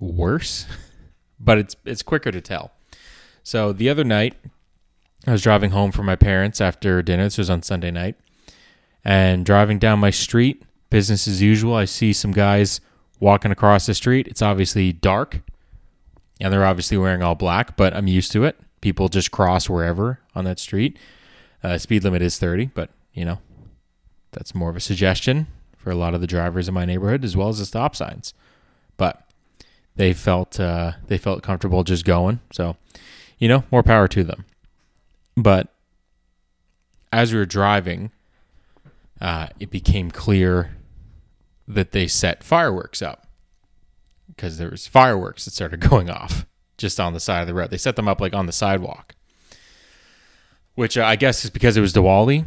worse, 0.00 0.66
but 1.40 1.58
it's 1.58 1.76
it's 1.84 2.02
quicker 2.02 2.32
to 2.32 2.40
tell. 2.40 2.72
So 3.42 3.72
the 3.72 3.88
other 3.90 4.04
night, 4.04 4.34
I 5.26 5.32
was 5.32 5.42
driving 5.42 5.70
home 5.70 5.90
from 5.90 6.06
my 6.06 6.16
parents 6.16 6.60
after 6.60 7.02
dinner. 7.02 7.24
This 7.24 7.38
was 7.38 7.48
on 7.48 7.62
Sunday 7.62 7.90
night, 7.90 8.16
and 9.04 9.46
driving 9.46 9.78
down 9.78 9.98
my 9.98 10.10
street, 10.10 10.62
business 10.90 11.26
as 11.26 11.40
usual. 11.40 11.74
I 11.74 11.86
see 11.86 12.12
some 12.12 12.32
guys 12.32 12.80
walking 13.20 13.50
across 13.50 13.86
the 13.86 13.94
street. 13.94 14.28
It's 14.28 14.42
obviously 14.42 14.92
dark, 14.92 15.40
and 16.40 16.52
they're 16.52 16.66
obviously 16.66 16.98
wearing 16.98 17.22
all 17.22 17.34
black, 17.34 17.76
but 17.76 17.94
I'm 17.94 18.06
used 18.06 18.32
to 18.32 18.44
it. 18.44 18.58
People 18.82 19.08
just 19.08 19.30
cross 19.30 19.68
wherever 19.68 20.20
on 20.34 20.44
that 20.44 20.58
street. 20.58 20.98
Uh, 21.62 21.78
speed 21.78 22.04
limit 22.04 22.20
is 22.20 22.38
30, 22.38 22.66
but 22.74 22.90
you 23.14 23.24
know, 23.24 23.38
that's 24.32 24.54
more 24.54 24.68
of 24.68 24.76
a 24.76 24.80
suggestion 24.80 25.46
for 25.78 25.90
a 25.90 25.94
lot 25.94 26.14
of 26.14 26.20
the 26.20 26.26
drivers 26.26 26.68
in 26.68 26.74
my 26.74 26.84
neighborhood, 26.84 27.24
as 27.24 27.34
well 27.34 27.48
as 27.48 27.58
the 27.58 27.64
stop 27.64 27.96
signs. 27.96 28.34
But 28.98 29.26
they 29.96 30.12
felt 30.12 30.60
uh, 30.60 30.92
they 31.06 31.16
felt 31.16 31.42
comfortable 31.42 31.82
just 31.82 32.04
going, 32.04 32.40
so 32.52 32.76
you 33.38 33.48
know, 33.48 33.64
more 33.70 33.82
power 33.82 34.06
to 34.08 34.22
them. 34.22 34.44
But 35.36 35.72
as 37.12 37.32
we 37.32 37.38
were 37.38 37.46
driving, 37.46 38.10
uh, 39.20 39.48
it 39.58 39.70
became 39.70 40.10
clear 40.10 40.76
that 41.66 41.92
they 41.92 42.06
set 42.06 42.44
fireworks 42.44 43.00
up 43.02 43.26
because 44.28 44.58
there 44.58 44.70
was 44.70 44.86
fireworks 44.86 45.44
that 45.44 45.52
started 45.52 45.80
going 45.88 46.10
off 46.10 46.46
just 46.76 46.98
on 47.00 47.12
the 47.12 47.20
side 47.20 47.40
of 47.40 47.46
the 47.46 47.54
road. 47.54 47.70
They 47.70 47.76
set 47.78 47.96
them 47.96 48.08
up 48.08 48.20
like 48.20 48.34
on 48.34 48.46
the 48.46 48.52
sidewalk, 48.52 49.14
which 50.74 50.98
uh, 50.98 51.04
I 51.04 51.16
guess 51.16 51.44
is 51.44 51.50
because 51.50 51.76
it 51.76 51.80
was 51.80 51.92
Diwali, 51.92 52.44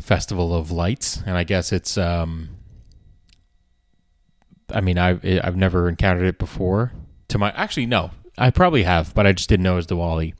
Festival 0.00 0.54
of 0.54 0.70
Lights, 0.70 1.22
and 1.26 1.36
I 1.36 1.44
guess 1.44 1.72
it's. 1.72 1.96
Um, 1.96 2.50
I 4.72 4.80
mean, 4.80 4.96
I've 4.96 5.20
I've 5.24 5.56
never 5.56 5.88
encountered 5.88 6.26
it 6.26 6.38
before. 6.38 6.92
To 7.28 7.38
my 7.38 7.50
actually 7.52 7.86
no, 7.86 8.10
I 8.38 8.50
probably 8.50 8.84
have, 8.84 9.14
but 9.14 9.26
I 9.26 9.32
just 9.32 9.48
didn't 9.48 9.64
know 9.64 9.74
it 9.74 9.76
was 9.76 9.86
Diwali. 9.86 10.34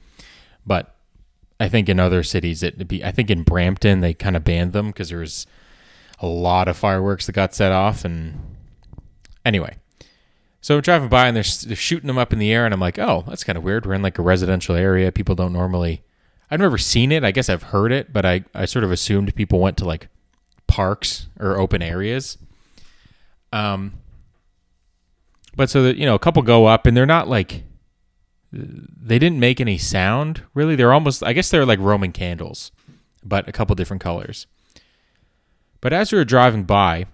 But 0.65 0.95
I 1.62 1.69
think 1.69 1.88
in 1.88 2.00
other 2.00 2.25
cities 2.25 2.64
it'd 2.64 2.88
be. 2.88 3.04
I 3.04 3.12
think 3.12 3.31
in 3.31 3.45
Brampton 3.45 4.00
they 4.00 4.14
kind 4.14 4.37
of 4.37 4.42
banned 4.42 4.73
them 4.73 4.88
because 4.88 5.11
there 5.11 5.21
was 5.21 5.47
a 6.19 6.26
lot 6.26 6.66
of 6.66 6.76
fireworks 6.76 7.26
that 7.26 7.33
got 7.33 7.54
set 7.54 7.71
off, 7.71 8.04
and 8.04 8.57
anyway. 9.45 9.76
So 10.61 10.75
I'm 10.75 10.81
driving 10.81 11.09
by 11.09 11.28
and 11.28 11.37
they're, 11.37 11.45
they're 11.66 11.76
shooting 11.76 12.09
them 12.09 12.19
up 12.19 12.33
in 12.33 12.40
the 12.40 12.52
air, 12.52 12.64
and 12.64 12.75
I'm 12.75 12.81
like, 12.81 12.99
oh, 12.99 13.25
that's 13.28 13.45
kind 13.45 13.57
of 13.57 13.62
weird. 13.62 13.87
We're 13.87 13.95
in 13.95 14.02
like 14.02 14.19
a 14.19 14.23
residential 14.23 14.75
area. 14.75 15.12
People 15.12 15.37
don't 15.37 15.52
normally. 15.52 16.02
I've 16.50 16.59
never 16.59 16.78
seen 16.78 17.12
it. 17.12 17.23
I 17.23 17.31
guess 17.31 17.49
I've 17.49 17.64
heard 17.64 17.92
it, 17.92 18.12
but 18.12 18.26
I, 18.26 18.45
I 18.54 18.64
sort 18.64 18.85
of 18.85 18.90
assumed 18.90 19.33
people 19.37 19.61
went 19.61 19.76
to 19.76 19.85
like 19.85 20.09
parks 20.66 21.28
or 21.38 21.59
open 21.59 21.81
areas. 21.81 22.38
Um, 23.52 23.95
but 25.54 25.71
so 25.71 25.85
that 25.85 25.97
you 25.97 26.07
know, 26.07 26.16
a 26.16 26.21
couple 26.21 26.42
go 26.42 26.66
up 26.66 26.87
and 26.87 26.97
they're 26.97 27.07
not 27.07 27.28
like 27.28 27.62
they 28.52 29.18
didn't 29.18 29.40
make 29.40 29.61
any 29.61 29.78
sound 29.78 30.42
really. 30.54 30.76
They're 30.76 30.92
almost 30.92 31.23
I 31.23 31.32
guess 31.32 31.50
they're 31.50 31.66
like 31.66 31.78
Roman 31.78 32.12
candles, 32.12 32.71
but 33.25 33.49
a 33.49 33.52
couple 33.52 33.75
different 33.75 34.02
colors. 34.02 34.47
But 35.80 35.92
as 35.92 36.12
we 36.12 36.18
were 36.18 36.25
driving 36.25 36.64
by, 36.64 37.06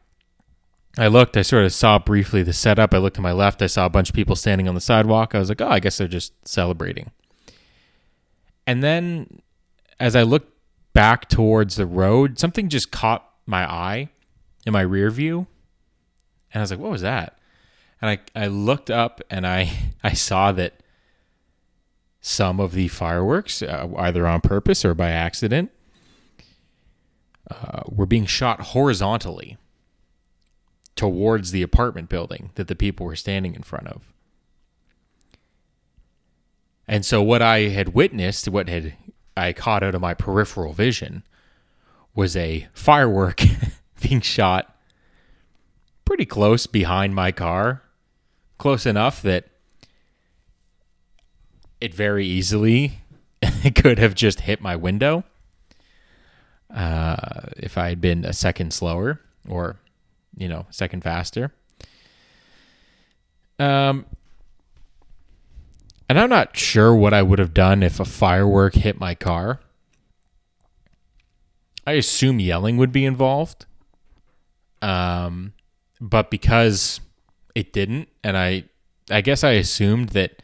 I 0.99 1.07
looked, 1.07 1.37
I 1.37 1.43
sort 1.43 1.65
of 1.65 1.73
saw 1.73 1.99
briefly 1.99 2.43
the 2.43 2.53
setup. 2.53 2.93
I 2.93 2.99
looked 2.99 3.17
to 3.17 3.23
my 3.23 3.33
left, 3.33 3.63
I 3.63 3.67
saw 3.67 3.87
a 3.87 3.91
bunch 3.91 4.11
of 4.11 4.15
people 4.15 4.37
standing 4.37 4.69
on 4.69 4.75
the 4.75 4.81
sidewalk. 4.81 5.35
I 5.35 5.39
was 5.39 5.49
like, 5.49 5.61
oh, 5.61 5.69
I 5.69 5.81
guess 5.81 5.97
they're 5.97 6.09
just 6.09 6.33
celebrating. 6.47 7.11
And 8.67 8.83
then 8.83 9.41
as 9.99 10.15
I 10.15 10.23
looked 10.23 10.53
back 10.93 11.29
towards 11.29 11.77
the 11.77 11.87
road, 11.87 12.39
something 12.39 12.69
just 12.69 12.91
caught 12.91 13.29
my 13.47 13.65
eye 13.71 14.09
in 14.67 14.73
my 14.73 14.81
rear 14.81 15.11
view. 15.11 15.47
And 16.53 16.61
I 16.61 16.63
was 16.63 16.71
like, 16.71 16.81
what 16.81 16.91
was 16.91 17.03
that? 17.03 17.39
And 18.03 18.11
I, 18.11 18.19
I 18.45 18.47
looked 18.49 18.91
up 18.91 19.21
and 19.31 19.47
I, 19.47 19.71
I 20.03 20.13
saw 20.13 20.53
that 20.53 20.78
some 22.29 22.61
of 22.61 22.73
the 22.73 22.89
fireworks, 22.89 23.63
uh, 23.63 23.89
either 23.97 24.27
on 24.27 24.43
purpose 24.43 24.85
or 24.85 24.95
by 24.95 25.11
accident, 25.11 25.71
uh, 27.51 27.83
were 27.87 28.05
being 28.05 28.27
shot 28.27 28.61
horizontally 28.61 29.57
towards 30.95 31.53
the 31.53 31.63
apartment 31.63 32.11
building 32.11 32.51
that 32.57 32.69
the 32.69 32.75
people 32.75 33.07
were 33.07 33.17
standing 33.17 33.55
in 33.55 33.63
front 33.63 33.87
of. 33.87 34.13
And 36.87 37.05
so 37.05 37.23
what 37.23 37.41
I 37.41 37.69
had 37.69 37.95
witnessed, 37.95 38.47
what 38.49 38.69
had 38.69 38.95
I 39.35 39.55
caught 39.55 39.83
out 39.83 39.95
of 39.95 40.03
my 40.03 40.13
peripheral 40.13 40.75
vision, 40.75 41.23
was 42.15 42.37
a 42.37 42.69
firework 42.75 43.41
being 44.03 44.21
shot 44.21 44.77
pretty 46.05 46.27
close 46.27 46.67
behind 46.67 47.15
my 47.15 47.33
car, 47.33 47.83
close 48.59 48.85
enough 48.85 49.23
that 49.23 49.47
it 51.81 51.95
very 51.95 52.27
easily 52.27 53.01
could 53.75 53.99
have 53.99 54.15
just 54.15 54.41
hit 54.41 54.61
my 54.61 54.77
window 54.77 55.25
uh, 56.75 57.17
if 57.57 57.79
I 57.79 57.89
had 57.89 58.01
been 58.01 58.25
a 58.25 58.33
second 58.33 58.73
slower 58.73 59.21
or, 59.49 59.77
you 60.37 60.49
know, 60.49 60.67
second 60.71 61.03
faster. 61.03 61.53
Um, 63.59 64.07
and 66.09 66.19
I'm 66.19 66.31
not 66.31 66.57
sure 66.57 66.95
what 66.95 67.13
I 67.13 67.23
would 67.23 67.39
have 67.39 67.55
done 67.55 67.83
if 67.83 68.01
a 68.01 68.05
firework 68.05 68.75
hit 68.75 68.99
my 68.99 69.15
car. 69.15 69.61
I 71.87 71.93
assume 71.93 72.41
yelling 72.41 72.77
would 72.77 72.93
be 72.93 73.05
involved. 73.05 73.67
Um, 74.81 75.55
but 76.01 76.31
because 76.31 77.01
it 77.55 77.73
didn't, 77.73 78.09
and 78.23 78.37
I, 78.37 78.65
I 79.11 79.21
guess 79.21 79.43
I 79.43 79.53
assumed 79.53 80.11
that 80.11 80.43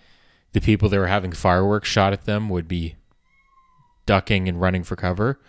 the 0.55 0.61
people 0.61 0.89
that 0.89 0.99
were 0.99 1.09
having 1.09 1.33
fireworks 1.33 1.89
shot 1.89 2.13
at 2.13 2.25
them 2.25 2.49
would 2.49 2.67
be 2.67 2.95
ducking 4.07 4.49
and 4.49 4.61
running 4.61 4.85
for 4.85 4.97
cover. 4.97 5.41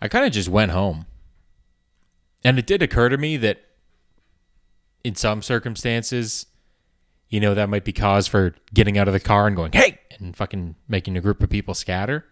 I 0.00 0.08
kind 0.08 0.26
of 0.26 0.32
just 0.32 0.50
went 0.50 0.70
home. 0.70 1.06
And 2.44 2.58
it 2.58 2.66
did 2.66 2.82
occur 2.82 3.08
to 3.08 3.16
me 3.16 3.38
that 3.38 3.64
in 5.02 5.14
some 5.14 5.40
circumstances, 5.40 6.44
you 7.30 7.40
know, 7.40 7.54
that 7.54 7.70
might 7.70 7.84
be 7.84 7.92
cause 7.92 8.28
for 8.28 8.54
getting 8.74 8.98
out 8.98 9.08
of 9.08 9.14
the 9.14 9.20
car 9.20 9.46
and 9.46 9.56
going, 9.56 9.72
hey, 9.72 9.98
and 10.18 10.36
fucking 10.36 10.76
making 10.86 11.16
a 11.16 11.22
group 11.22 11.42
of 11.42 11.48
people 11.48 11.72
scatter. 11.72 12.26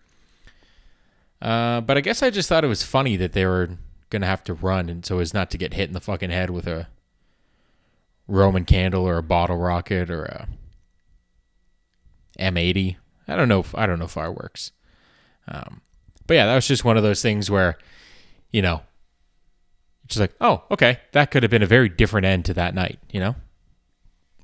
Uh, 1.40 1.80
but 1.80 1.96
I 1.96 2.02
guess 2.02 2.22
I 2.22 2.28
just 2.28 2.46
thought 2.46 2.62
it 2.62 2.68
was 2.68 2.82
funny 2.82 3.16
that 3.16 3.32
they 3.32 3.46
were 3.46 3.78
going 4.10 4.20
to 4.20 4.28
have 4.28 4.44
to 4.44 4.52
run 4.54 4.90
and 4.90 5.04
so 5.04 5.18
as 5.18 5.32
not 5.32 5.50
to 5.50 5.58
get 5.58 5.72
hit 5.72 5.88
in 5.88 5.94
the 5.94 6.00
fucking 6.00 6.30
head 6.30 6.50
with 6.50 6.66
a 6.66 6.88
Roman 8.28 8.66
candle 8.66 9.08
or 9.08 9.16
a 9.16 9.22
bottle 9.22 9.56
rocket 9.56 10.10
or 10.10 10.24
a 10.24 10.48
M80. 12.42 12.96
I 13.28 13.36
don't 13.36 13.48
know. 13.48 13.60
If, 13.60 13.74
I 13.74 13.86
don't 13.86 13.98
know 13.98 14.06
fireworks. 14.06 14.72
Um, 15.48 15.80
but 16.26 16.34
yeah, 16.34 16.46
that 16.46 16.54
was 16.54 16.68
just 16.68 16.84
one 16.84 16.96
of 16.96 17.02
those 17.02 17.22
things 17.22 17.50
where, 17.50 17.78
you 18.50 18.62
know, 18.62 18.82
just 20.06 20.20
like, 20.20 20.34
oh, 20.40 20.64
okay, 20.70 20.98
that 21.12 21.30
could 21.30 21.42
have 21.42 21.50
been 21.50 21.62
a 21.62 21.66
very 21.66 21.88
different 21.88 22.26
end 22.26 22.44
to 22.46 22.54
that 22.54 22.74
night. 22.74 22.98
You 23.10 23.20
know, 23.20 23.36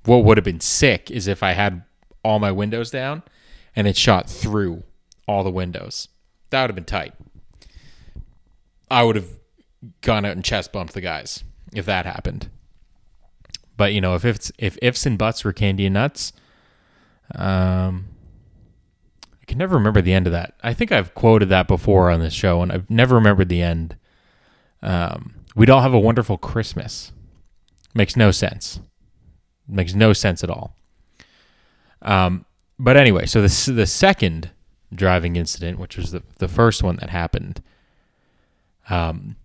what 0.04 0.24
would 0.24 0.36
have 0.36 0.44
been 0.44 0.60
sick 0.60 1.10
is 1.10 1.26
if 1.26 1.42
I 1.42 1.52
had 1.52 1.82
all 2.24 2.38
my 2.38 2.52
windows 2.52 2.90
down 2.90 3.22
and 3.76 3.86
it 3.86 3.96
shot 3.96 4.28
through 4.28 4.82
all 5.26 5.44
the 5.44 5.50
windows. 5.50 6.08
That 6.50 6.62
would 6.62 6.70
have 6.70 6.74
been 6.74 6.84
tight. 6.84 7.14
I 8.90 9.04
would 9.04 9.16
have 9.16 9.28
gone 10.00 10.24
out 10.24 10.32
and 10.32 10.44
chest 10.44 10.72
bumped 10.72 10.94
the 10.94 11.00
guys 11.00 11.44
if 11.72 11.86
that 11.86 12.06
happened. 12.06 12.48
But 13.76 13.92
you 13.92 14.00
know, 14.00 14.14
if 14.14 14.24
it's 14.24 14.50
if 14.58 14.76
ifs 14.82 15.06
and 15.06 15.16
buts 15.16 15.44
were 15.44 15.52
candy 15.52 15.86
and 15.86 15.94
nuts, 15.94 16.32
um, 17.34 18.06
I 19.40 19.44
can 19.46 19.58
never 19.58 19.76
remember 19.76 20.00
the 20.00 20.12
end 20.12 20.26
of 20.26 20.32
that. 20.32 20.54
I 20.62 20.74
think 20.74 20.92
I've 20.92 21.14
quoted 21.14 21.48
that 21.50 21.68
before 21.68 22.10
on 22.10 22.20
this 22.20 22.34
show, 22.34 22.62
and 22.62 22.72
I've 22.72 22.88
never 22.90 23.14
remembered 23.14 23.48
the 23.48 23.62
end. 23.62 23.96
Um, 24.82 25.34
we'd 25.54 25.70
all 25.70 25.82
have 25.82 25.94
a 25.94 26.00
wonderful 26.00 26.38
Christmas. 26.38 27.12
Makes 27.94 28.16
no 28.16 28.30
sense. 28.30 28.80
Makes 29.66 29.94
no 29.94 30.12
sense 30.12 30.44
at 30.44 30.50
all. 30.50 30.76
Um, 32.02 32.44
but 32.78 32.96
anyway, 32.96 33.26
so 33.26 33.42
the 33.42 33.72
the 33.72 33.86
second 33.86 34.50
driving 34.94 35.36
incident, 35.36 35.78
which 35.78 35.96
was 35.96 36.12
the 36.12 36.22
the 36.38 36.48
first 36.48 36.82
one 36.82 36.96
that 36.96 37.10
happened, 37.10 37.62
um, 38.88 39.36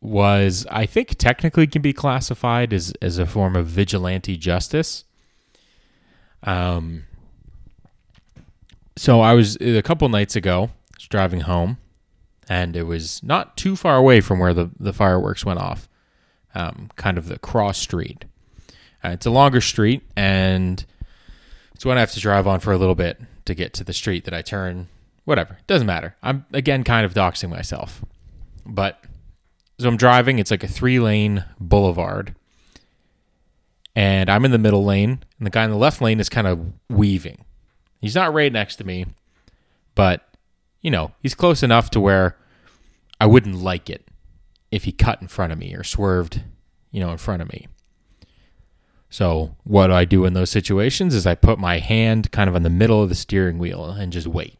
was 0.00 0.66
I 0.70 0.86
think 0.86 1.16
technically 1.16 1.66
can 1.66 1.82
be 1.82 1.92
classified 1.92 2.72
as 2.72 2.92
as 3.02 3.18
a 3.18 3.26
form 3.26 3.56
of 3.56 3.66
vigilante 3.66 4.36
justice. 4.36 5.04
Um, 6.46 7.04
so 8.96 9.20
I 9.20 9.34
was 9.34 9.56
a 9.60 9.82
couple 9.82 10.08
nights 10.08 10.36
ago, 10.36 10.70
was 10.96 11.06
driving 11.08 11.40
home, 11.40 11.78
and 12.48 12.76
it 12.76 12.84
was 12.84 13.22
not 13.22 13.56
too 13.56 13.76
far 13.76 13.96
away 13.96 14.20
from 14.20 14.38
where 14.38 14.54
the, 14.54 14.70
the 14.78 14.92
fireworks 14.92 15.44
went 15.44 15.58
off, 15.58 15.88
um, 16.54 16.90
kind 16.96 17.18
of 17.18 17.28
the 17.28 17.38
cross 17.38 17.78
street. 17.78 18.24
Uh, 19.04 19.10
it's 19.10 19.26
a 19.26 19.30
longer 19.30 19.60
street, 19.60 20.02
and 20.16 20.86
it's 21.74 21.84
one 21.84 21.98
I 21.98 22.00
have 22.00 22.12
to 22.12 22.20
drive 22.20 22.46
on 22.46 22.60
for 22.60 22.72
a 22.72 22.78
little 22.78 22.94
bit 22.94 23.20
to 23.44 23.54
get 23.54 23.74
to 23.74 23.84
the 23.84 23.92
street 23.92 24.24
that 24.24 24.34
I 24.34 24.42
turn 24.42 24.88
whatever. 25.24 25.58
Doesn't 25.66 25.86
matter. 25.86 26.16
I'm 26.22 26.46
again 26.52 26.84
kind 26.84 27.04
of 27.04 27.12
doxing 27.12 27.50
myself. 27.50 28.02
But 28.64 28.98
so 29.78 29.88
I'm 29.88 29.98
driving, 29.98 30.38
it's 30.38 30.50
like 30.50 30.64
a 30.64 30.68
three 30.68 30.98
lane 30.98 31.44
boulevard. 31.60 32.34
And 33.96 34.30
I'm 34.30 34.44
in 34.44 34.50
the 34.50 34.58
middle 34.58 34.84
lane, 34.84 35.24
and 35.38 35.46
the 35.46 35.50
guy 35.50 35.64
in 35.64 35.70
the 35.70 35.76
left 35.76 36.02
lane 36.02 36.20
is 36.20 36.28
kind 36.28 36.46
of 36.46 36.60
weaving. 36.90 37.44
He's 38.00 38.14
not 38.14 38.34
right 38.34 38.52
next 38.52 38.76
to 38.76 38.84
me, 38.84 39.06
but 39.94 40.22
you 40.82 40.90
know, 40.90 41.12
he's 41.20 41.34
close 41.34 41.62
enough 41.62 41.90
to 41.90 42.00
where 42.00 42.36
I 43.20 43.26
wouldn't 43.26 43.56
like 43.56 43.90
it 43.90 44.06
if 44.70 44.84
he 44.84 44.92
cut 44.92 45.22
in 45.22 45.28
front 45.28 45.52
of 45.52 45.58
me 45.58 45.74
or 45.74 45.82
swerved, 45.82 46.42
you 46.92 47.00
know, 47.00 47.10
in 47.10 47.16
front 47.16 47.42
of 47.42 47.48
me. 47.48 47.66
So, 49.08 49.56
what 49.64 49.90
I 49.90 50.04
do 50.04 50.26
in 50.26 50.34
those 50.34 50.50
situations 50.50 51.14
is 51.14 51.26
I 51.26 51.34
put 51.34 51.58
my 51.58 51.78
hand 51.78 52.30
kind 52.32 52.50
of 52.50 52.54
on 52.54 52.64
the 52.64 52.70
middle 52.70 53.02
of 53.02 53.08
the 53.08 53.14
steering 53.14 53.58
wheel 53.58 53.86
and 53.90 54.12
just 54.12 54.26
wait 54.26 54.58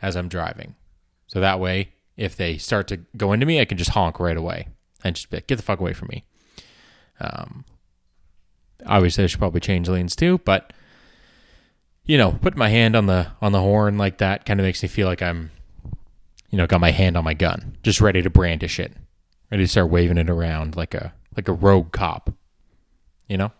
as 0.00 0.16
I'm 0.16 0.28
driving. 0.28 0.76
So 1.26 1.40
that 1.40 1.60
way, 1.60 1.92
if 2.16 2.36
they 2.36 2.58
start 2.58 2.88
to 2.88 2.98
go 3.16 3.32
into 3.32 3.46
me, 3.46 3.60
I 3.60 3.64
can 3.64 3.76
just 3.78 3.90
honk 3.90 4.18
right 4.18 4.36
away 4.36 4.68
and 5.04 5.14
just 5.14 5.32
like, 5.32 5.46
get 5.46 5.56
the 5.56 5.62
fuck 5.62 5.80
away 5.80 5.92
from 5.92 6.08
me. 6.08 6.24
Um, 7.20 7.64
obviously, 8.86 9.24
I 9.24 9.26
should 9.26 9.38
probably 9.38 9.60
change 9.60 9.88
lanes 9.88 10.16
too, 10.16 10.38
but 10.44 10.72
you 12.04 12.18
know, 12.18 12.32
put 12.32 12.56
my 12.56 12.68
hand 12.68 12.96
on 12.96 13.06
the 13.06 13.28
on 13.40 13.52
the 13.52 13.60
horn 13.60 13.96
like 13.96 14.18
that 14.18 14.44
kind 14.44 14.58
of 14.58 14.64
makes 14.64 14.82
me 14.82 14.88
feel 14.88 15.06
like 15.06 15.22
I'm, 15.22 15.50
you 16.50 16.58
know, 16.58 16.66
got 16.66 16.80
my 16.80 16.90
hand 16.90 17.16
on 17.16 17.24
my 17.24 17.34
gun, 17.34 17.76
just 17.82 18.00
ready 18.00 18.20
to 18.22 18.30
brandish 18.30 18.80
it, 18.80 18.92
ready 19.50 19.64
to 19.64 19.68
start 19.68 19.90
waving 19.90 20.18
it 20.18 20.28
around 20.28 20.76
like 20.76 20.94
a 20.94 21.12
like 21.36 21.48
a 21.48 21.52
rogue 21.52 21.92
cop, 21.92 22.32
you 23.28 23.36
know, 23.36 23.52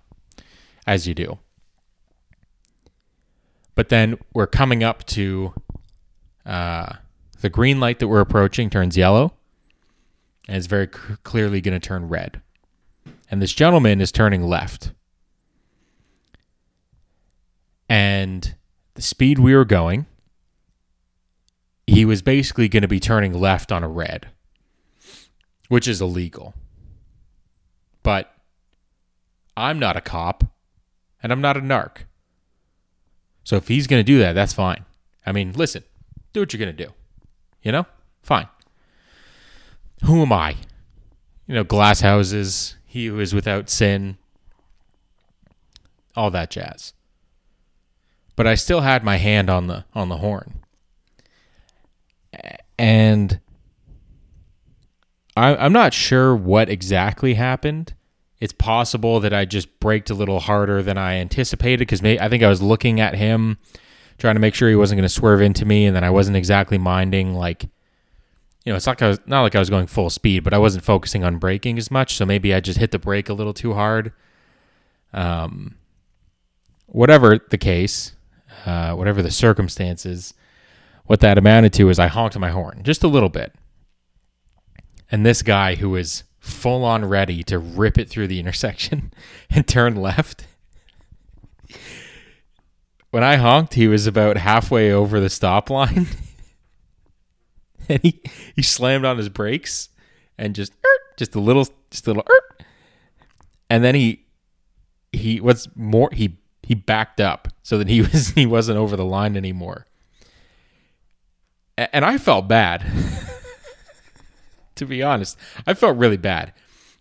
as 0.86 1.06
you 1.06 1.14
do. 1.14 1.38
But 3.74 3.88
then 3.88 4.18
we're 4.34 4.46
coming 4.46 4.82
up 4.82 5.06
to 5.06 5.54
uh, 6.44 6.94
the 7.40 7.48
green 7.48 7.80
light 7.80 7.98
that 8.00 8.08
we're 8.08 8.20
approaching 8.20 8.68
turns 8.68 8.96
yellow, 8.96 9.32
and 10.48 10.56
it's 10.56 10.66
very 10.66 10.88
c- 10.92 11.14
clearly 11.22 11.60
going 11.60 11.80
to 11.80 11.86
turn 11.88 12.08
red. 12.08 12.42
And 13.30 13.40
this 13.40 13.52
gentleman 13.52 14.00
is 14.00 14.10
turning 14.10 14.42
left 14.42 14.92
and 17.90 18.54
the 18.94 19.02
speed 19.02 19.40
we 19.40 19.52
were 19.52 19.64
going, 19.64 20.06
he 21.88 22.04
was 22.04 22.22
basically 22.22 22.68
going 22.68 22.82
to 22.82 22.88
be 22.88 23.00
turning 23.00 23.34
left 23.34 23.72
on 23.72 23.82
a 23.82 23.88
red, 23.88 24.28
which 25.68 25.88
is 25.88 26.00
illegal. 26.00 26.54
But 28.04 28.32
I'm 29.56 29.80
not 29.80 29.96
a 29.96 30.00
cop 30.00 30.44
and 31.20 31.32
I'm 31.32 31.40
not 31.40 31.56
a 31.56 31.60
narc. 31.60 32.04
So 33.42 33.56
if 33.56 33.66
he's 33.66 33.88
going 33.88 33.98
to 33.98 34.04
do 34.04 34.20
that, 34.20 34.34
that's 34.34 34.52
fine. 34.52 34.84
I 35.26 35.32
mean, 35.32 35.52
listen, 35.52 35.82
do 36.32 36.40
what 36.40 36.52
you're 36.52 36.64
going 36.64 36.74
to 36.74 36.84
do. 36.84 36.92
You 37.62 37.72
know? 37.72 37.86
Fine. 38.22 38.46
Who 40.04 40.22
am 40.22 40.32
I? 40.32 40.54
You 41.48 41.56
know, 41.56 41.64
glass 41.64 42.02
houses, 42.02 42.76
he 42.86 43.06
who 43.06 43.18
is 43.18 43.34
without 43.34 43.68
sin, 43.68 44.16
all 46.14 46.30
that 46.30 46.50
jazz 46.50 46.92
but 48.40 48.46
I 48.46 48.54
still 48.54 48.80
had 48.80 49.04
my 49.04 49.18
hand 49.18 49.50
on 49.50 49.66
the 49.66 49.84
on 49.92 50.08
the 50.08 50.16
horn. 50.16 50.60
And 52.78 53.38
I, 55.36 55.54
I'm 55.56 55.74
not 55.74 55.92
sure 55.92 56.34
what 56.34 56.70
exactly 56.70 57.34
happened. 57.34 57.92
It's 58.40 58.54
possible 58.54 59.20
that 59.20 59.34
I 59.34 59.44
just 59.44 59.78
braked 59.78 60.08
a 60.08 60.14
little 60.14 60.40
harder 60.40 60.82
than 60.82 60.96
I 60.96 61.16
anticipated 61.16 61.80
because 61.80 62.02
I 62.02 62.30
think 62.30 62.42
I 62.42 62.48
was 62.48 62.62
looking 62.62 62.98
at 62.98 63.14
him, 63.14 63.58
trying 64.16 64.36
to 64.36 64.40
make 64.40 64.54
sure 64.54 64.70
he 64.70 64.74
wasn't 64.74 64.96
going 64.96 65.08
to 65.08 65.14
swerve 65.14 65.42
into 65.42 65.66
me, 65.66 65.84
and 65.84 65.94
then 65.94 66.02
I 66.02 66.08
wasn't 66.08 66.38
exactly 66.38 66.78
minding 66.78 67.34
like, 67.34 67.64
you 68.64 68.72
know, 68.72 68.76
it's 68.76 68.86
like 68.86 69.02
I 69.02 69.08
was 69.08 69.20
not 69.26 69.42
like 69.42 69.54
I 69.54 69.58
was 69.58 69.68
going 69.68 69.86
full 69.86 70.08
speed, 70.08 70.44
but 70.44 70.54
I 70.54 70.58
wasn't 70.58 70.82
focusing 70.82 71.24
on 71.24 71.36
braking 71.36 71.76
as 71.76 71.90
much. 71.90 72.16
So 72.16 72.24
maybe 72.24 72.54
I 72.54 72.60
just 72.60 72.78
hit 72.78 72.90
the 72.90 72.98
brake 72.98 73.28
a 73.28 73.34
little 73.34 73.52
too 73.52 73.74
hard. 73.74 74.14
Um, 75.12 75.76
whatever 76.86 77.38
the 77.50 77.58
case, 77.58 78.14
uh, 78.66 78.94
whatever 78.94 79.22
the 79.22 79.30
circumstances, 79.30 80.34
what 81.04 81.20
that 81.20 81.38
amounted 81.38 81.72
to 81.74 81.88
is 81.88 81.98
I 81.98 82.08
honked 82.08 82.38
my 82.38 82.50
horn 82.50 82.82
just 82.82 83.04
a 83.04 83.08
little 83.08 83.28
bit. 83.28 83.54
And 85.10 85.26
this 85.26 85.42
guy 85.42 85.74
who 85.74 85.90
was 85.90 86.24
full 86.38 86.84
on 86.84 87.04
ready 87.04 87.42
to 87.44 87.58
rip 87.58 87.98
it 87.98 88.08
through 88.08 88.28
the 88.28 88.38
intersection 88.40 89.12
and 89.50 89.66
turn 89.66 89.96
left. 89.96 90.46
When 93.10 93.24
I 93.24 93.36
honked, 93.36 93.74
he 93.74 93.88
was 93.88 94.06
about 94.06 94.36
halfway 94.36 94.92
over 94.92 95.18
the 95.18 95.30
stop 95.30 95.68
line. 95.68 96.06
and 97.88 98.00
he, 98.02 98.20
he 98.54 98.62
slammed 98.62 99.04
on 99.04 99.18
his 99.18 99.28
brakes 99.28 99.88
and 100.38 100.54
just 100.54 100.72
just 101.16 101.34
a 101.34 101.40
little 101.40 101.66
just 101.90 102.06
a 102.06 102.10
little 102.10 102.24
and 103.68 103.84
then 103.84 103.94
he 103.94 104.24
he 105.12 105.40
what's 105.40 105.68
more 105.76 106.08
he 106.12 106.38
he 106.62 106.74
backed 106.74 107.20
up 107.20 107.48
so 107.62 107.78
that 107.78 107.88
he 107.88 108.02
was 108.02 108.30
he 108.30 108.46
wasn't 108.46 108.78
over 108.78 108.96
the 108.96 109.04
line 109.04 109.36
anymore. 109.36 109.86
And 111.76 112.04
I 112.04 112.18
felt 112.18 112.46
bad. 112.46 112.84
to 114.74 114.84
be 114.84 115.02
honest, 115.02 115.38
I 115.66 115.74
felt 115.74 115.96
really 115.96 116.18
bad 116.18 116.52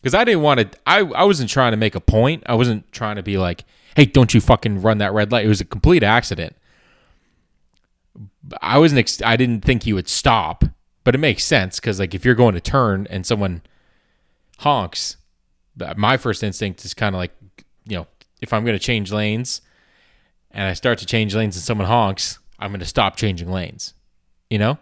because 0.01 0.13
I 0.13 0.23
didn't 0.23 0.41
want 0.41 0.59
to. 0.59 0.79
I 0.85 0.99
I 0.99 1.23
wasn't 1.23 1.49
trying 1.49 1.71
to 1.71 1.77
make 1.77 1.95
a 1.95 1.99
point. 1.99 2.43
I 2.45 2.55
wasn't 2.55 2.89
trying 2.91 3.17
to 3.17 3.23
be 3.23 3.37
like, 3.37 3.65
"Hey, 3.95 4.05
don't 4.05 4.33
you 4.33 4.41
fucking 4.41 4.81
run 4.81 4.99
that 4.99 5.13
red 5.13 5.31
light." 5.31 5.45
It 5.45 5.49
was 5.49 5.61
a 5.61 5.65
complete 5.65 6.03
accident. 6.03 6.55
I 8.61 8.77
wasn't. 8.77 8.99
Ex- 8.99 9.21
I 9.21 9.35
didn't 9.35 9.61
think 9.65 9.83
he 9.83 9.93
would 9.93 10.07
stop, 10.07 10.63
but 11.03 11.15
it 11.15 11.19
makes 11.19 11.43
sense 11.43 11.79
because 11.79 11.99
like 11.99 12.13
if 12.13 12.23
you're 12.23 12.35
going 12.35 12.55
to 12.55 12.61
turn 12.61 13.07
and 13.09 13.25
someone 13.25 13.61
honks, 14.59 15.17
my 15.95 16.17
first 16.17 16.43
instinct 16.43 16.85
is 16.85 16.93
kind 16.93 17.15
of 17.15 17.19
like, 17.19 17.31
you 17.85 17.97
know, 17.97 18.07
if 18.41 18.53
I'm 18.53 18.63
going 18.63 18.77
to 18.77 18.83
change 18.83 19.11
lanes 19.11 19.61
and 20.51 20.63
I 20.63 20.73
start 20.73 20.99
to 20.99 21.05
change 21.05 21.35
lanes 21.35 21.55
and 21.55 21.63
someone 21.63 21.87
honks, 21.87 22.39
I'm 22.59 22.71
going 22.71 22.79
to 22.79 22.85
stop 22.85 23.15
changing 23.15 23.51
lanes, 23.51 23.93
you 24.49 24.57
know? 24.57 24.77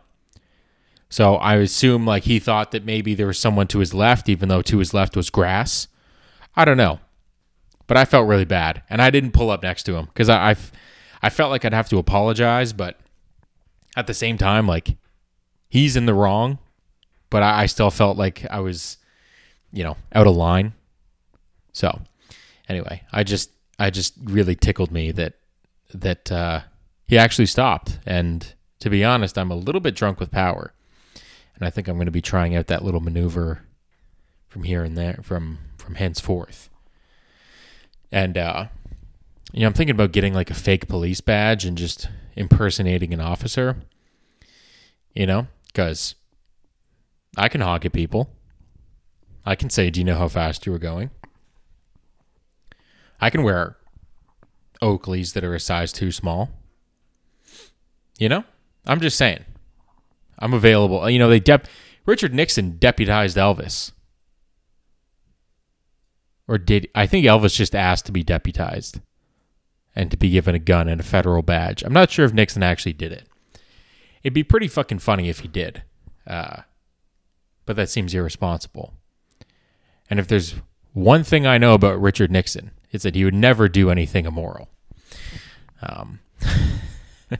So 1.09 1.35
I 1.35 1.55
assume 1.55 2.05
like 2.05 2.23
he 2.23 2.39
thought 2.39 2.71
that 2.71 2.83
maybe 2.83 3.15
there 3.15 3.27
was 3.27 3.39
someone 3.39 3.67
to 3.67 3.79
his 3.79 3.93
left, 3.93 4.27
even 4.29 4.49
though 4.49 4.61
to 4.63 4.79
his 4.79 4.93
left 4.93 5.15
was 5.15 5.29
grass. 5.29 5.87
I 6.55 6.65
don't 6.65 6.77
know. 6.77 6.99
But 7.85 7.97
I 7.97 8.03
felt 8.03 8.27
really 8.27 8.45
bad. 8.45 8.83
And 8.89 9.01
I 9.01 9.09
didn't 9.09 9.31
pull 9.31 9.49
up 9.49 9.63
next 9.63 9.83
to 9.83 9.95
him 9.95 10.05
because 10.05 10.27
I, 10.27 10.51
I, 10.51 10.55
I 11.21 11.29
felt 11.29 11.51
like 11.51 11.63
I'd 11.63 11.73
have 11.73 11.89
to 11.89 11.97
apologize. 11.97 12.73
But 12.73 12.99
at 13.95 14.07
the 14.07 14.13
same 14.13 14.37
time, 14.37 14.67
like 14.67 14.97
he's 15.69 15.95
in 15.95 16.05
the 16.05 16.13
wrong. 16.13 16.59
But 17.29 17.43
I, 17.43 17.63
I 17.63 17.65
still 17.67 17.89
felt 17.89 18.17
like 18.17 18.45
I 18.49 18.59
was, 18.59 18.97
you 19.71 19.83
know, 19.83 19.95
out 20.13 20.27
of 20.27 20.35
line. 20.35 20.73
So 21.71 22.01
anyway, 22.69 23.03
I 23.11 23.23
just 23.23 23.51
I 23.79 23.89
just 23.89 24.13
really 24.23 24.55
tickled 24.55 24.91
me 24.91 25.11
that 25.11 25.33
that 25.93 26.31
uh, 26.31 26.61
he 27.07 27.17
actually 27.17 27.45
stopped. 27.45 27.99
And 28.05 28.53
to 28.79 28.89
be 28.89 29.03
honest, 29.03 29.37
I'm 29.37 29.51
a 29.51 29.55
little 29.55 29.81
bit 29.81 29.95
drunk 29.95 30.19
with 30.19 30.31
power, 30.31 30.73
and 31.55 31.65
I 31.65 31.69
think 31.69 31.87
I'm 31.87 31.95
going 31.97 32.05
to 32.05 32.11
be 32.11 32.21
trying 32.21 32.55
out 32.55 32.67
that 32.67 32.83
little 32.83 33.01
maneuver 33.01 33.61
from 34.47 34.63
here 34.63 34.83
and 34.83 34.97
there, 34.97 35.19
from 35.23 35.59
from 35.77 35.95
henceforth. 35.95 36.69
And 38.11 38.37
uh, 38.37 38.67
you 39.51 39.61
know, 39.61 39.67
I'm 39.67 39.73
thinking 39.73 39.95
about 39.95 40.11
getting 40.11 40.33
like 40.33 40.51
a 40.51 40.55
fake 40.55 40.87
police 40.87 41.21
badge 41.21 41.65
and 41.65 41.77
just 41.77 42.09
impersonating 42.35 43.13
an 43.13 43.21
officer. 43.21 43.77
You 45.13 45.25
know, 45.25 45.47
because 45.67 46.13
I 47.35 47.49
can 47.49 47.61
honk 47.61 47.85
at 47.85 47.93
people. 47.93 48.29
I 49.45 49.55
can 49.55 49.69
say, 49.69 49.89
"Do 49.89 49.99
you 49.99 50.03
know 50.03 50.17
how 50.17 50.27
fast 50.27 50.65
you 50.65 50.71
were 50.71 50.79
going?" 50.79 51.09
I 53.19 53.29
can 53.29 53.43
wear 53.43 53.77
Oakleys 54.81 55.33
that 55.33 55.43
are 55.43 55.55
a 55.55 55.59
size 55.59 55.91
too 55.91 56.11
small. 56.11 56.49
You 58.19 58.29
know, 58.29 58.43
I'm 58.85 58.99
just 58.99 59.17
saying. 59.17 59.45
I'm 60.39 60.53
available. 60.53 61.09
You 61.09 61.19
know, 61.19 61.29
they 61.29 61.39
dep 61.39 61.67
Richard 62.05 62.33
Nixon 62.33 62.77
deputized 62.77 63.37
Elvis. 63.37 63.91
Or 66.47 66.57
did 66.57 66.87
I 66.95 67.05
think 67.05 67.25
Elvis 67.25 67.55
just 67.55 67.75
asked 67.75 68.05
to 68.05 68.11
be 68.11 68.23
deputized 68.23 69.01
and 69.95 70.09
to 70.11 70.17
be 70.17 70.29
given 70.29 70.55
a 70.55 70.59
gun 70.59 70.87
and 70.87 71.01
a 71.01 71.03
federal 71.03 71.41
badge? 71.41 71.83
I'm 71.83 71.93
not 71.93 72.09
sure 72.09 72.25
if 72.25 72.33
Nixon 72.33 72.63
actually 72.63 72.93
did 72.93 73.11
it. 73.11 73.27
It'd 74.23 74.33
be 74.33 74.43
pretty 74.43 74.67
fucking 74.67 74.99
funny 74.99 75.29
if 75.29 75.39
he 75.39 75.47
did. 75.47 75.83
Uh, 76.25 76.61
but 77.65 77.75
that 77.75 77.89
seems 77.89 78.13
irresponsible. 78.13 78.93
And 80.09 80.19
if 80.19 80.27
there's 80.27 80.55
one 80.93 81.23
thing 81.23 81.45
I 81.45 81.57
know 81.57 81.73
about 81.73 82.01
Richard 82.01 82.31
Nixon, 82.31 82.71
it's 82.91 83.03
said 83.03 83.15
he 83.15 83.25
would 83.25 83.33
never 83.33 83.67
do 83.67 83.89
anything 83.89 84.25
immoral. 84.25 84.69
Um, 85.81 86.19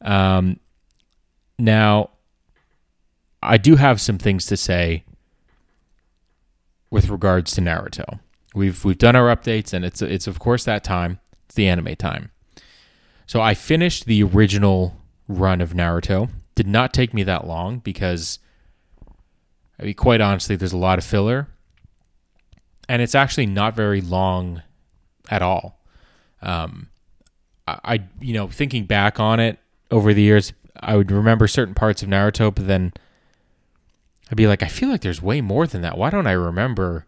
um, 0.00 0.60
now, 1.58 2.10
I 3.42 3.58
do 3.58 3.76
have 3.76 4.00
some 4.00 4.18
things 4.18 4.46
to 4.46 4.56
say 4.56 5.04
with 6.90 7.08
regards 7.08 7.52
to 7.52 7.60
Naruto. 7.60 8.20
We've 8.54 8.84
we've 8.84 8.98
done 8.98 9.16
our 9.16 9.34
updates, 9.34 9.72
and 9.72 9.84
it's 9.84 10.00
it's 10.00 10.26
of 10.26 10.38
course 10.38 10.64
that 10.64 10.84
time. 10.84 11.20
It's 11.46 11.54
the 11.54 11.68
anime 11.68 11.96
time. 11.96 12.30
So 13.26 13.40
I 13.40 13.54
finished 13.54 14.06
the 14.06 14.22
original 14.22 14.96
run 15.28 15.60
of 15.60 15.72
Naruto. 15.72 16.30
Did 16.54 16.66
not 16.66 16.92
take 16.92 17.12
me 17.12 17.22
that 17.24 17.46
long 17.46 17.78
because, 17.78 18.38
I 19.78 19.84
mean, 19.84 19.94
quite 19.94 20.20
honestly, 20.20 20.56
there's 20.56 20.72
a 20.72 20.78
lot 20.78 20.98
of 20.98 21.04
filler, 21.04 21.48
and 22.88 23.02
it's 23.02 23.14
actually 23.14 23.46
not 23.46 23.74
very 23.74 24.00
long 24.00 24.62
at 25.30 25.42
all. 25.42 25.80
Um, 26.42 26.88
I, 27.66 27.78
I, 27.84 28.00
you 28.20 28.34
know, 28.34 28.48
thinking 28.48 28.84
back 28.84 29.18
on 29.18 29.40
it 29.40 29.58
over 29.90 30.12
the 30.12 30.22
years, 30.22 30.52
I 30.80 30.96
would 30.96 31.10
remember 31.10 31.46
certain 31.46 31.74
parts 31.74 32.02
of 32.02 32.08
Naruto, 32.08 32.54
but 32.54 32.66
then 32.66 32.92
I'd 34.30 34.36
be 34.36 34.46
like, 34.46 34.62
I 34.62 34.68
feel 34.68 34.88
like 34.88 35.02
there's 35.02 35.22
way 35.22 35.40
more 35.40 35.66
than 35.66 35.82
that. 35.82 35.96
Why 35.96 36.10
don't 36.10 36.26
I 36.26 36.32
remember? 36.32 37.06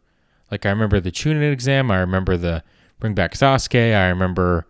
Like, 0.51 0.65
I 0.65 0.71
remember 0.71 1.01
the 1.01 1.11
Chunin 1.11 1.53
exam. 1.53 1.91
I 1.91 1.99
remember 1.99 2.37
the 2.37 2.63
Bring 3.01 3.15
Back 3.15 3.33
Sasuke. 3.33 3.95
I 3.95 4.09
remember, 4.09 4.67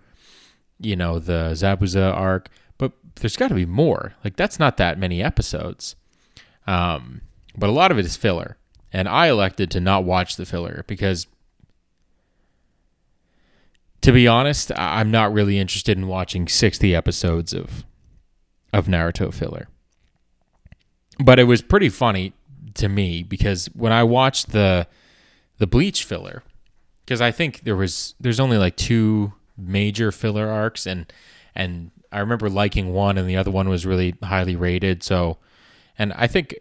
you 0.81 0.97
know, 0.97 1.19
the 1.19 1.51
Zabuza 1.53 2.15
arc. 2.15 2.49
But 2.79 2.93
there's 3.17 3.37
got 3.37 3.49
to 3.49 3.55
be 3.55 3.67
more. 3.67 4.15
Like, 4.25 4.37
that's 4.37 4.59
not 4.59 4.77
that 4.79 4.99
many 4.99 5.23
episodes. 5.23 5.97
Um, 6.67 7.21
but 7.57 7.69
a 7.69 7.73
lot 7.73 7.91
of 7.91 7.99
it 7.99 8.07
is 8.07 8.17
filler. 8.17 8.57
And 8.93 9.09
I 9.09 9.29
elected 9.29 9.71
to 9.73 9.81
not 9.81 10.05
watch 10.05 10.37
the 10.37 10.47
filler 10.47 10.85
because, 10.87 11.27
to 14.01 14.13
be 14.13 14.27
honest, 14.27 14.73
I'm 14.77 15.11
not 15.11 15.33
really 15.33 15.59
interested 15.59 15.99
in 15.99 16.07
watching 16.07 16.49
60 16.49 16.95
episodes 16.95 17.53
of 17.53 17.85
of 18.73 18.87
Naruto 18.87 19.33
filler. 19.33 19.69
But 21.19 21.39
it 21.39 21.45
was 21.45 21.63
pretty 21.63 21.89
funny 21.89 22.35
to 22.75 22.89
me 22.89 23.23
because 23.23 23.67
when 23.75 23.93
I 23.93 24.03
watched 24.03 24.53
the 24.53 24.87
the 25.59 25.67
Bleach 25.67 26.05
filler, 26.05 26.43
because 27.05 27.21
I 27.21 27.31
think 27.31 27.63
there 27.63 27.77
was 27.77 28.15
there's 28.21 28.41
only 28.41 28.59
like 28.59 28.77
two 28.77 29.33
major 29.57 30.13
filler 30.13 30.49
arcs 30.49 30.87
and 30.87 31.11
and 31.55 31.91
I 32.13 32.21
remember 32.21 32.49
liking 32.49 32.93
one 32.93 33.19
and 33.19 33.29
the 33.29 33.37
other 33.37 33.51
one 33.51 33.69
was 33.69 33.87
really 33.87 34.15
highly 34.23 34.57
rated. 34.57 35.03
So, 35.03 35.39
and 35.99 36.13
I 36.15 36.27
think 36.27 36.57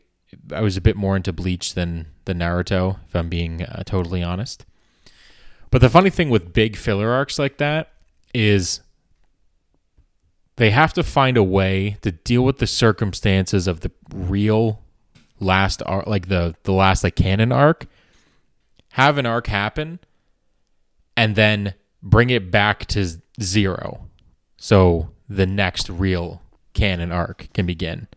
I 0.52 0.62
was 0.62 0.78
a 0.78 0.82
bit 0.82 0.96
more 0.96 1.16
into 1.16 1.34
Bleach 1.34 1.74
than 1.74 2.08
the 2.26 2.34
Naruto, 2.34 2.98
if 3.08 3.16
I'm 3.16 3.30
being 3.30 3.64
uh, 3.64 3.84
totally 3.86 4.22
honest. 4.22 4.66
But 5.72 5.82
the 5.82 5.90
funny 5.90 6.10
thing 6.10 6.30
with 6.30 6.54
big 6.54 6.76
filler 6.76 7.10
arcs 7.10 7.38
like 7.38 7.58
that 7.58 7.92
is 8.34 8.82
they 10.58 10.72
have 10.72 10.94
to 10.94 11.04
find 11.04 11.38
a 11.38 11.44
way 11.44 11.98
to 12.02 12.12
deal 12.12 12.44
with 12.44 12.60
the 12.60 12.68
circumstances 12.68 13.68
of 13.68 13.82
the 13.82 13.92
real 14.14 14.82
last 15.40 15.84
arc, 15.86 16.08
like 16.08 16.28
the 16.28 16.56
the 16.64 16.72
last 16.72 17.04
like 17.04 17.16
canon 17.16 17.52
arc. 17.52 17.88
Have 18.94 19.18
an 19.18 19.26
arc 19.26 19.48
happen, 19.48 20.00
and 21.18 21.36
then 21.36 21.74
bring 22.02 22.30
it 22.30 22.50
back 22.50 22.86
to 22.86 23.06
zero, 23.42 24.08
so 24.56 25.10
the 25.28 25.46
next 25.46 25.90
real 25.90 26.42
canon 26.74 27.12
arc 27.12 27.50
can 27.54 27.66
begin, 27.66 28.08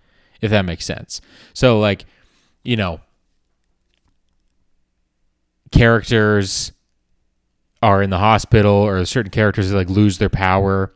if 0.41 0.51
that 0.51 0.65
makes 0.65 0.85
sense. 0.85 1.21
So 1.53 1.81
like, 1.81 2.05
you 2.63 2.77
know, 2.77 3.01
characters 5.71 6.73
are 7.83 8.03
in 8.03 8.11
the 8.11 8.19
hospital, 8.19 8.73
or 8.73 9.05
certain 9.05 9.31
characters 9.31 9.73
like 9.73 9.89
lose 9.89 10.19
their 10.19 10.29
power 10.29 10.93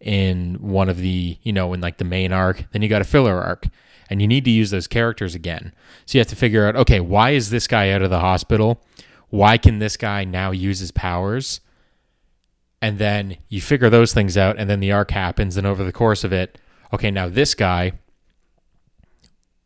in 0.00 0.54
one 0.60 0.88
of 0.88 0.98
the, 0.98 1.38
you 1.42 1.52
know, 1.52 1.72
in 1.72 1.80
like 1.80 1.98
the 1.98 2.04
main 2.04 2.32
arc, 2.32 2.64
then 2.72 2.82
you 2.82 2.88
got 2.88 3.00
a 3.00 3.04
filler 3.04 3.40
arc 3.40 3.68
and 4.10 4.20
you 4.20 4.28
need 4.28 4.44
to 4.44 4.50
use 4.50 4.70
those 4.70 4.86
characters 4.86 5.34
again. 5.34 5.72
So 6.06 6.18
you 6.18 6.20
have 6.20 6.28
to 6.28 6.36
figure 6.36 6.66
out, 6.66 6.76
okay, 6.76 7.00
why 7.00 7.30
is 7.30 7.50
this 7.50 7.66
guy 7.66 7.90
out 7.90 8.02
of 8.02 8.10
the 8.10 8.18
hospital? 8.18 8.82
Why 9.30 9.56
can 9.56 9.78
this 9.78 9.96
guy 9.96 10.24
now 10.24 10.50
use 10.50 10.80
his 10.80 10.90
powers? 10.90 11.60
And 12.82 12.98
then 12.98 13.36
you 13.48 13.60
figure 13.60 13.88
those 13.88 14.12
things 14.12 14.36
out, 14.36 14.58
and 14.58 14.68
then 14.68 14.80
the 14.80 14.92
arc 14.92 15.12
happens, 15.12 15.56
and 15.56 15.66
over 15.66 15.84
the 15.84 15.92
course 15.92 16.24
of 16.24 16.32
it, 16.32 16.58
okay, 16.92 17.10
now 17.10 17.28
this 17.28 17.54
guy, 17.54 17.92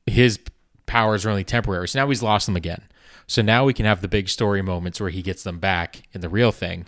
his 0.05 0.39
powers 0.87 1.25
are 1.27 1.31
only 1.31 1.45
temporary. 1.45 1.89
So 1.89 2.01
now 2.01 2.09
he's 2.09 2.23
lost 2.23 2.47
them 2.47 2.57
again. 2.57 2.83
So 3.27 3.43
now 3.43 3.65
we 3.65 3.75
can 3.75 3.87
have 3.87 4.01
the 4.01 4.09
big 4.09 4.29
story 4.29 4.63
moments 4.63 5.01
where 5.01 5.11
he 5.11 5.23
gets 5.23 5.43
them 5.43 5.59
back 5.59 6.03
in 6.13 6.21
the 6.21 6.29
real 6.29 6.53
thing. 6.53 6.87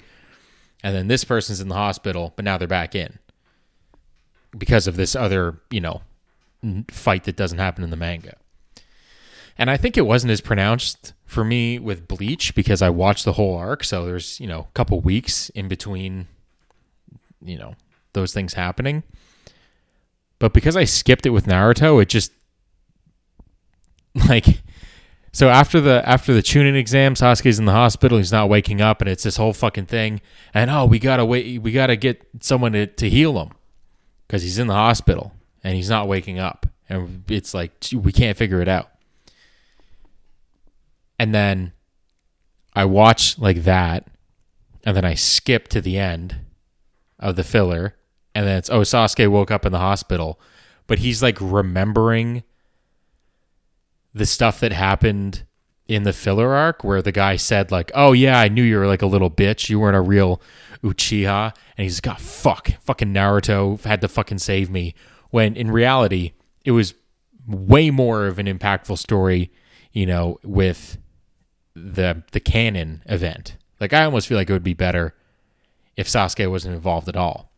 And 0.82 0.94
then 0.94 1.08
this 1.08 1.24
person's 1.24 1.60
in 1.60 1.68
the 1.68 1.74
hospital, 1.74 2.32
but 2.36 2.44
now 2.44 2.56
they're 2.56 2.68
back 2.68 2.94
in 2.94 3.18
because 4.56 4.86
of 4.86 4.96
this 4.96 5.16
other, 5.16 5.60
you 5.70 5.80
know, 5.80 6.02
fight 6.90 7.24
that 7.24 7.36
doesn't 7.36 7.58
happen 7.58 7.82
in 7.82 7.90
the 7.90 7.96
manga. 7.96 8.36
And 9.56 9.70
I 9.70 9.76
think 9.76 9.96
it 9.96 10.06
wasn't 10.06 10.30
as 10.30 10.40
pronounced 10.40 11.12
for 11.24 11.44
me 11.44 11.80
with 11.80 12.06
Bleach 12.06 12.54
because 12.54 12.80
I 12.80 12.90
watched 12.90 13.24
the 13.24 13.32
whole 13.32 13.56
arc, 13.56 13.82
so 13.82 14.06
there's, 14.06 14.38
you 14.38 14.46
know, 14.46 14.60
a 14.60 14.72
couple 14.74 15.00
weeks 15.00 15.48
in 15.50 15.66
between 15.66 16.28
you 17.42 17.58
know, 17.58 17.74
those 18.12 18.32
things 18.32 18.54
happening. 18.54 19.02
But 20.38 20.52
because 20.52 20.76
I 20.76 20.84
skipped 20.84 21.26
it 21.26 21.30
with 21.30 21.46
Naruto, 21.46 22.00
it 22.00 22.08
just 22.08 22.32
like 24.28 24.62
so 25.32 25.48
after 25.48 25.80
the 25.80 26.06
after 26.08 26.32
the 26.32 26.42
Chunin 26.42 26.74
exam, 26.74 27.14
Sasuke's 27.14 27.58
in 27.58 27.64
the 27.64 27.72
hospital. 27.72 28.18
He's 28.18 28.32
not 28.32 28.48
waking 28.48 28.80
up, 28.80 29.00
and 29.00 29.08
it's 29.08 29.22
this 29.22 29.36
whole 29.36 29.52
fucking 29.52 29.86
thing. 29.86 30.20
And 30.54 30.70
oh, 30.70 30.86
we 30.86 30.98
gotta 30.98 31.24
wait. 31.24 31.62
We 31.62 31.72
gotta 31.72 31.96
get 31.96 32.26
someone 32.40 32.72
to, 32.72 32.86
to 32.86 33.08
heal 33.08 33.40
him 33.40 33.52
because 34.26 34.42
he's 34.42 34.58
in 34.58 34.66
the 34.66 34.74
hospital 34.74 35.32
and 35.64 35.74
he's 35.74 35.90
not 35.90 36.06
waking 36.06 36.38
up. 36.38 36.66
And 36.88 37.24
it's 37.28 37.54
like, 37.54 37.72
we 37.92 38.12
can't 38.12 38.36
figure 38.36 38.60
it 38.60 38.68
out. 38.68 38.90
And 41.18 41.34
then 41.34 41.72
I 42.74 42.84
watch 42.84 43.38
like 43.38 43.64
that. 43.64 44.06
And 44.84 44.96
then 44.96 45.04
I 45.04 45.14
skip 45.14 45.68
to 45.68 45.80
the 45.80 45.98
end 45.98 46.36
of 47.18 47.36
the 47.36 47.44
filler. 47.44 47.96
And 48.34 48.46
then 48.46 48.56
it's, 48.58 48.70
oh, 48.70 48.80
Sasuke 48.80 49.28
woke 49.28 49.50
up 49.50 49.66
in 49.66 49.72
the 49.72 49.78
hospital. 49.78 50.40
But 50.86 51.00
he's 51.00 51.22
like 51.22 51.38
remembering 51.40 52.44
the 54.14 54.26
stuff 54.26 54.60
that 54.60 54.72
happened 54.72 55.44
in 55.86 56.02
the 56.02 56.12
filler 56.12 56.54
arc 56.54 56.84
where 56.84 57.00
the 57.00 57.12
guy 57.12 57.36
said 57.36 57.70
like, 57.70 57.90
"Oh 57.94 58.12
yeah, 58.12 58.38
I 58.38 58.48
knew 58.48 58.62
you 58.62 58.78
were 58.78 58.86
like 58.86 59.02
a 59.02 59.06
little 59.06 59.30
bitch. 59.30 59.70
You 59.70 59.80
weren't 59.80 59.96
a 59.96 60.00
real 60.00 60.40
Uchiha." 60.82 61.54
And 61.76 61.82
he's 61.82 62.00
got 62.00 62.20
fuck, 62.20 62.70
fucking 62.82 63.12
Naruto 63.12 63.82
had 63.82 64.00
to 64.02 64.08
fucking 64.08 64.38
save 64.38 64.70
me. 64.70 64.94
When 65.30 65.56
in 65.56 65.70
reality, 65.70 66.32
it 66.64 66.72
was 66.72 66.94
way 67.46 67.90
more 67.90 68.26
of 68.26 68.38
an 68.38 68.46
impactful 68.46 68.98
story, 68.98 69.50
you 69.92 70.06
know, 70.06 70.38
with 70.42 70.98
the 71.74 72.22
the 72.32 72.40
canon 72.40 73.02
event. 73.06 73.56
Like 73.80 73.92
I 73.92 74.04
almost 74.04 74.28
feel 74.28 74.36
like 74.36 74.50
it 74.50 74.52
would 74.52 74.62
be 74.62 74.74
better 74.74 75.14
if 75.96 76.08
Sasuke 76.08 76.50
wasn't 76.50 76.74
involved 76.74 77.08
at 77.08 77.16
all. 77.16 77.50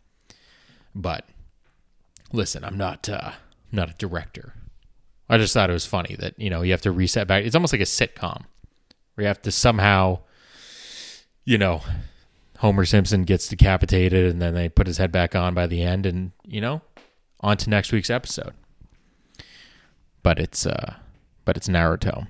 But 0.94 1.26
listen, 2.32 2.64
I'm 2.64 2.76
not 2.76 3.08
uh, 3.08 3.32
not 3.72 3.90
a 3.90 3.94
director. 3.94 4.54
I 5.30 5.38
just 5.38 5.54
thought 5.54 5.70
it 5.70 5.74
was 5.74 5.86
funny 5.86 6.16
that 6.18 6.38
you 6.38 6.50
know 6.50 6.62
you 6.62 6.72
have 6.72 6.82
to 6.82 6.90
reset 6.90 7.28
back. 7.28 7.44
It's 7.44 7.54
almost 7.54 7.72
like 7.72 7.80
a 7.80 7.84
sitcom 7.84 8.44
where 9.14 9.22
you 9.22 9.26
have 9.28 9.40
to 9.42 9.52
somehow, 9.52 10.18
you 11.44 11.56
know, 11.56 11.82
Homer 12.58 12.84
Simpson 12.84 13.22
gets 13.22 13.48
decapitated 13.48 14.28
and 14.28 14.42
then 14.42 14.54
they 14.54 14.68
put 14.68 14.86
his 14.88 14.98
head 14.98 15.12
back 15.12 15.36
on 15.36 15.54
by 15.54 15.66
the 15.66 15.82
end, 15.82 16.04
and 16.04 16.32
you 16.44 16.60
know, 16.60 16.82
on 17.40 17.56
to 17.58 17.70
next 17.70 17.92
week's 17.92 18.10
episode. 18.10 18.54
But 20.22 20.40
it's 20.40 20.66
uh, 20.66 20.94
but 21.44 21.56
it's 21.56 21.68
Naruto. 21.68 22.26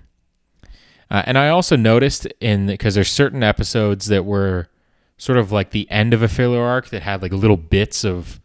Uh, 1.11 1.23
and 1.27 1.37
I 1.37 1.49
also 1.49 1.77
noticed 1.77 2.27
in 2.41 2.67
because 2.67 2.95
there's 2.95 3.11
certain 3.11 3.43
episodes 3.43 4.07
that 4.07 4.25
were 4.25 4.69
sort 5.17 5.39
of 5.39 5.51
like 5.51 5.71
the 5.71 5.91
end 5.91 6.15
of 6.15 6.23
a 6.23 6.29
filler 6.29 6.63
arc 6.63 6.91
that 6.91 7.03
had 7.03 7.23
like 7.23 7.33
little 7.33 7.57
bits 7.57 8.05
of 8.05 8.41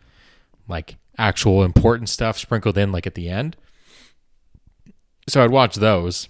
like 0.67 0.95
actual 1.17 1.63
important 1.63 2.09
stuff 2.09 2.37
sprinkled 2.37 2.77
in 2.77 2.91
like 2.91 3.05
at 3.05 3.15
the 3.15 3.29
end. 3.29 3.55
So 5.27 5.43
I'd 5.43 5.51
watch 5.51 5.75
those. 5.75 6.29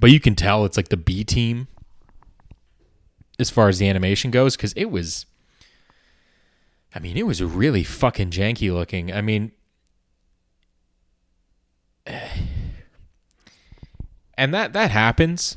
But 0.00 0.10
you 0.10 0.20
can 0.20 0.34
tell 0.34 0.64
it's 0.64 0.76
like 0.76 0.88
the 0.88 0.96
B 0.96 1.24
team 1.24 1.68
as 3.38 3.50
far 3.50 3.68
as 3.68 3.78
the 3.78 3.88
animation 3.88 4.30
goes 4.30 4.56
because 4.56 4.72
it 4.74 4.86
was 4.86 5.26
I 6.94 7.00
mean, 7.00 7.16
it 7.16 7.26
was 7.26 7.42
really 7.42 7.82
fucking 7.82 8.30
janky 8.30 8.72
looking. 8.72 9.12
I 9.12 9.20
mean, 9.20 9.50
and 14.36 14.54
that 14.54 14.72
that 14.74 14.92
happens, 14.92 15.56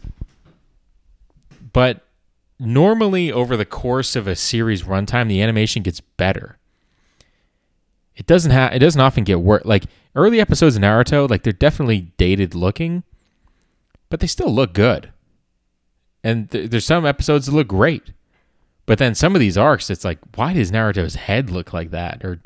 but 1.74 2.04
normally 2.60 3.32
over 3.32 3.56
the 3.56 3.66
course 3.66 4.16
of 4.16 4.28
a 4.28 4.36
series 4.36 4.82
runtime, 4.84 5.28
the 5.28 5.44
animation 5.44 5.84
gets 5.84 6.02
better. 6.02 6.58
It 8.16 8.26
doesn't 8.26 8.50
have. 8.52 8.74
It 8.74 8.80
doesn't 8.80 9.00
often 9.00 9.24
get 9.24 9.40
worse. 9.40 9.64
Like 9.64 9.84
early 10.18 10.42
episodes 10.42 10.76
of 10.76 10.82
Naruto, 10.82 11.30
like 11.30 11.44
they're 11.44 11.54
definitely 11.54 12.12
dated 12.18 12.54
looking, 12.56 13.04
but 14.10 14.20
they 14.20 14.28
still 14.28 14.54
look 14.54 14.74
good. 14.74 15.12
And 16.24 16.50
th- 16.52 16.70
there's 16.70 16.86
some 16.86 17.06
episodes 17.06 17.46
that 17.46 17.54
look 17.54 17.68
great. 17.68 18.12
But 18.86 18.98
then 18.98 19.16
some 19.16 19.36
of 19.36 19.40
these 19.40 19.58
arcs, 19.58 19.90
it's 19.90 20.04
like, 20.04 20.20
why 20.36 20.54
does 20.54 20.72
Naruto's 20.72 21.16
head 21.16 21.50
look 21.50 21.72
like 21.72 21.92
that? 21.92 22.24
Or 22.26 22.42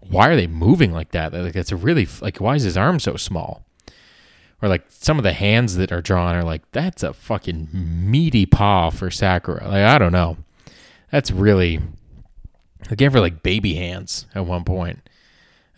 why 0.00 0.28
are 0.28 0.36
they 0.36 0.46
moving 0.46 0.92
like 0.92 1.12
that? 1.12 1.32
Like 1.32 1.56
it's 1.56 1.72
a 1.72 1.76
really 1.76 2.08
like 2.20 2.38
why 2.38 2.54
is 2.54 2.62
his 2.64 2.76
arm 2.76 2.98
so 2.98 3.16
small? 3.16 3.64
Or 4.60 4.68
like 4.68 4.86
some 4.88 5.18
of 5.18 5.24
the 5.24 5.32
hands 5.32 5.76
that 5.76 5.92
are 5.92 6.00
drawn 6.00 6.34
are 6.34 6.42
like 6.44 6.62
that's 6.72 7.02
a 7.02 7.12
fucking 7.12 7.68
meaty 7.72 8.46
paw 8.46 8.90
for 8.90 9.10
Sakura. 9.10 9.68
Like 9.68 9.84
I 9.84 9.98
don't 9.98 10.12
know. 10.12 10.36
That's 11.10 11.30
really 11.30 11.80
They 12.88 12.96
gave 12.96 13.12
her 13.12 13.20
like 13.20 13.42
baby 13.42 13.74
hands 13.74 14.26
at 14.34 14.46
one 14.46 14.64
point. 14.64 15.08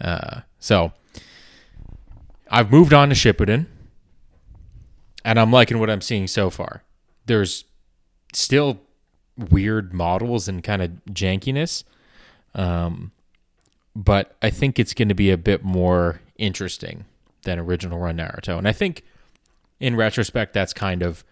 Uh, 0.00 0.40
so 0.60 0.92
I've 2.50 2.72
moved 2.72 2.92
on 2.92 3.08
to 3.10 3.14
Shippuden, 3.14 3.66
and 5.24 5.38
I'm 5.38 5.52
liking 5.52 5.78
what 5.78 5.88
I'm 5.88 6.00
seeing 6.00 6.26
so 6.26 6.50
far. 6.50 6.82
There's 7.26 7.64
still 8.32 8.80
weird 9.36 9.94
models 9.94 10.48
and 10.48 10.62
kind 10.62 10.82
of 10.82 10.90
jankiness, 11.10 11.84
um, 12.54 13.12
but 13.94 14.36
I 14.42 14.50
think 14.50 14.78
it's 14.78 14.94
going 14.94 15.08
to 15.08 15.14
be 15.14 15.30
a 15.30 15.38
bit 15.38 15.62
more 15.62 16.20
interesting 16.38 17.04
than 17.42 17.58
original 17.58 17.98
run 17.98 18.16
Naruto. 18.16 18.58
And 18.58 18.66
I 18.66 18.72
think, 18.72 19.04
in 19.78 19.96
retrospect, 19.96 20.52
that's 20.52 20.72
kind 20.72 21.02
of 21.02 21.24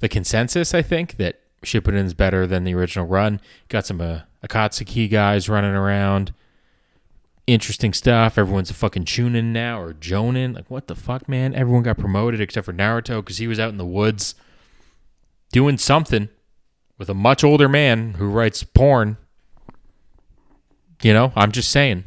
the 0.00 0.08
consensus. 0.08 0.74
I 0.74 0.82
think 0.82 1.16
that 1.16 1.40
Shippuden's 1.62 2.14
better 2.14 2.46
than 2.46 2.64
the 2.64 2.74
original 2.74 3.06
run. 3.06 3.40
Got 3.68 3.86
some 3.86 4.00
uh, 4.00 4.20
Akatsuki 4.46 5.10
guys 5.10 5.48
running 5.48 5.74
around 5.74 6.32
interesting 7.52 7.92
stuff. 7.92 8.38
Everyone's 8.38 8.70
a 8.70 8.74
fucking 8.74 9.04
Chunin 9.04 9.52
now 9.52 9.80
or 9.80 9.94
Jonin. 9.94 10.54
Like, 10.54 10.70
what 10.70 10.86
the 10.86 10.94
fuck, 10.94 11.28
man? 11.28 11.54
Everyone 11.54 11.82
got 11.82 11.98
promoted 11.98 12.40
except 12.40 12.66
for 12.66 12.72
Naruto 12.72 13.20
because 13.20 13.38
he 13.38 13.46
was 13.46 13.60
out 13.60 13.70
in 13.70 13.78
the 13.78 13.86
woods 13.86 14.34
doing 15.52 15.78
something 15.78 16.28
with 16.98 17.08
a 17.08 17.14
much 17.14 17.42
older 17.42 17.68
man 17.68 18.14
who 18.14 18.28
writes 18.28 18.62
porn. 18.62 19.16
You 21.02 21.14
know, 21.14 21.32
I'm 21.34 21.52
just 21.52 21.70
saying. 21.70 22.04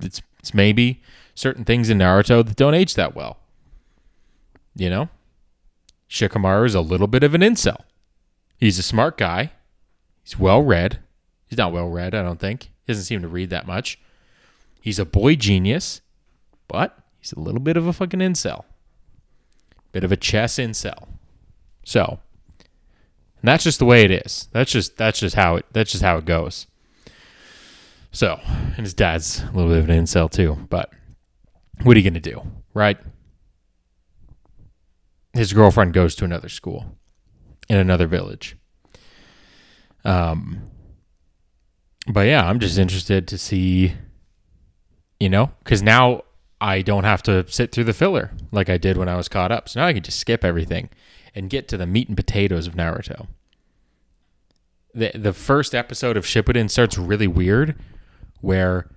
It's, 0.00 0.20
it's 0.38 0.54
maybe 0.54 1.02
certain 1.34 1.64
things 1.64 1.90
in 1.90 1.98
Naruto 1.98 2.44
that 2.46 2.56
don't 2.56 2.74
age 2.74 2.94
that 2.94 3.14
well. 3.16 3.38
You 4.76 4.90
know? 4.90 5.08
Shikamaru 6.08 6.66
is 6.66 6.74
a 6.74 6.80
little 6.80 7.06
bit 7.06 7.22
of 7.22 7.34
an 7.34 7.40
incel. 7.40 7.82
He's 8.58 8.78
a 8.78 8.82
smart 8.82 9.16
guy. 9.18 9.52
He's 10.22 10.38
well 10.38 10.62
read. 10.62 10.98
He's 11.46 11.58
not 11.58 11.72
well 11.72 11.88
read, 11.88 12.14
I 12.14 12.22
don't 12.22 12.40
think. 12.40 12.64
He 12.64 12.92
doesn't 12.92 13.04
seem 13.04 13.22
to 13.22 13.28
read 13.28 13.50
that 13.50 13.66
much. 13.66 13.98
He's 14.80 14.98
a 14.98 15.04
boy 15.04 15.36
genius, 15.36 16.00
but 16.66 16.98
he's 17.18 17.32
a 17.32 17.40
little 17.40 17.60
bit 17.60 17.76
of 17.76 17.86
a 17.86 17.92
fucking 17.92 18.20
incel. 18.20 18.64
Bit 19.92 20.04
of 20.04 20.12
a 20.12 20.16
chess 20.16 20.56
incel. 20.56 21.08
So, 21.84 22.20
that's 23.42 23.64
just 23.64 23.78
the 23.78 23.84
way 23.84 24.02
it 24.02 24.10
is. 24.10 24.48
That's 24.52 24.70
just 24.70 24.96
that's 24.96 25.20
just 25.20 25.34
how 25.34 25.56
it 25.56 25.66
that's 25.72 25.92
just 25.92 26.02
how 26.02 26.16
it 26.16 26.24
goes. 26.24 26.66
So, 28.10 28.40
and 28.44 28.78
his 28.78 28.94
dad's 28.94 29.42
a 29.42 29.52
little 29.52 29.68
bit 29.70 29.78
of 29.78 29.88
an 29.88 30.04
incel 30.04 30.30
too, 30.30 30.66
but 30.68 30.90
what 31.82 31.96
are 31.96 32.00
you 32.00 32.08
gonna 32.08 32.20
do, 32.20 32.42
right? 32.74 32.98
His 35.34 35.52
girlfriend 35.52 35.92
goes 35.92 36.14
to 36.16 36.24
another 36.24 36.48
school 36.48 36.98
in 37.68 37.76
another 37.76 38.06
village. 38.06 38.56
Um, 40.04 40.62
but 42.08 42.26
yeah, 42.26 42.46
I'm 42.46 42.58
just 42.58 42.78
interested 42.78 43.28
to 43.28 43.38
see 43.38 43.92
you 45.20 45.28
know, 45.28 45.50
because 45.64 45.82
now 45.82 46.22
I 46.60 46.82
don't 46.82 47.04
have 47.04 47.22
to 47.24 47.46
sit 47.48 47.72
through 47.72 47.84
the 47.84 47.92
filler 47.92 48.32
like 48.50 48.68
I 48.68 48.78
did 48.78 48.96
when 48.96 49.08
I 49.08 49.16
was 49.16 49.28
caught 49.28 49.52
up. 49.52 49.68
So 49.68 49.80
now 49.80 49.86
I 49.86 49.92
can 49.92 50.02
just 50.02 50.18
skip 50.18 50.44
everything 50.44 50.90
and 51.34 51.50
get 51.50 51.68
to 51.68 51.76
the 51.76 51.86
meat 51.86 52.08
and 52.08 52.16
potatoes 52.16 52.66
of 52.66 52.74
Naruto. 52.74 53.28
The 54.94 55.12
the 55.14 55.32
first 55.32 55.74
episode 55.74 56.16
of 56.16 56.24
Shippuden 56.24 56.70
starts 56.70 56.98
really 56.98 57.26
weird 57.26 57.76
where 58.40 58.88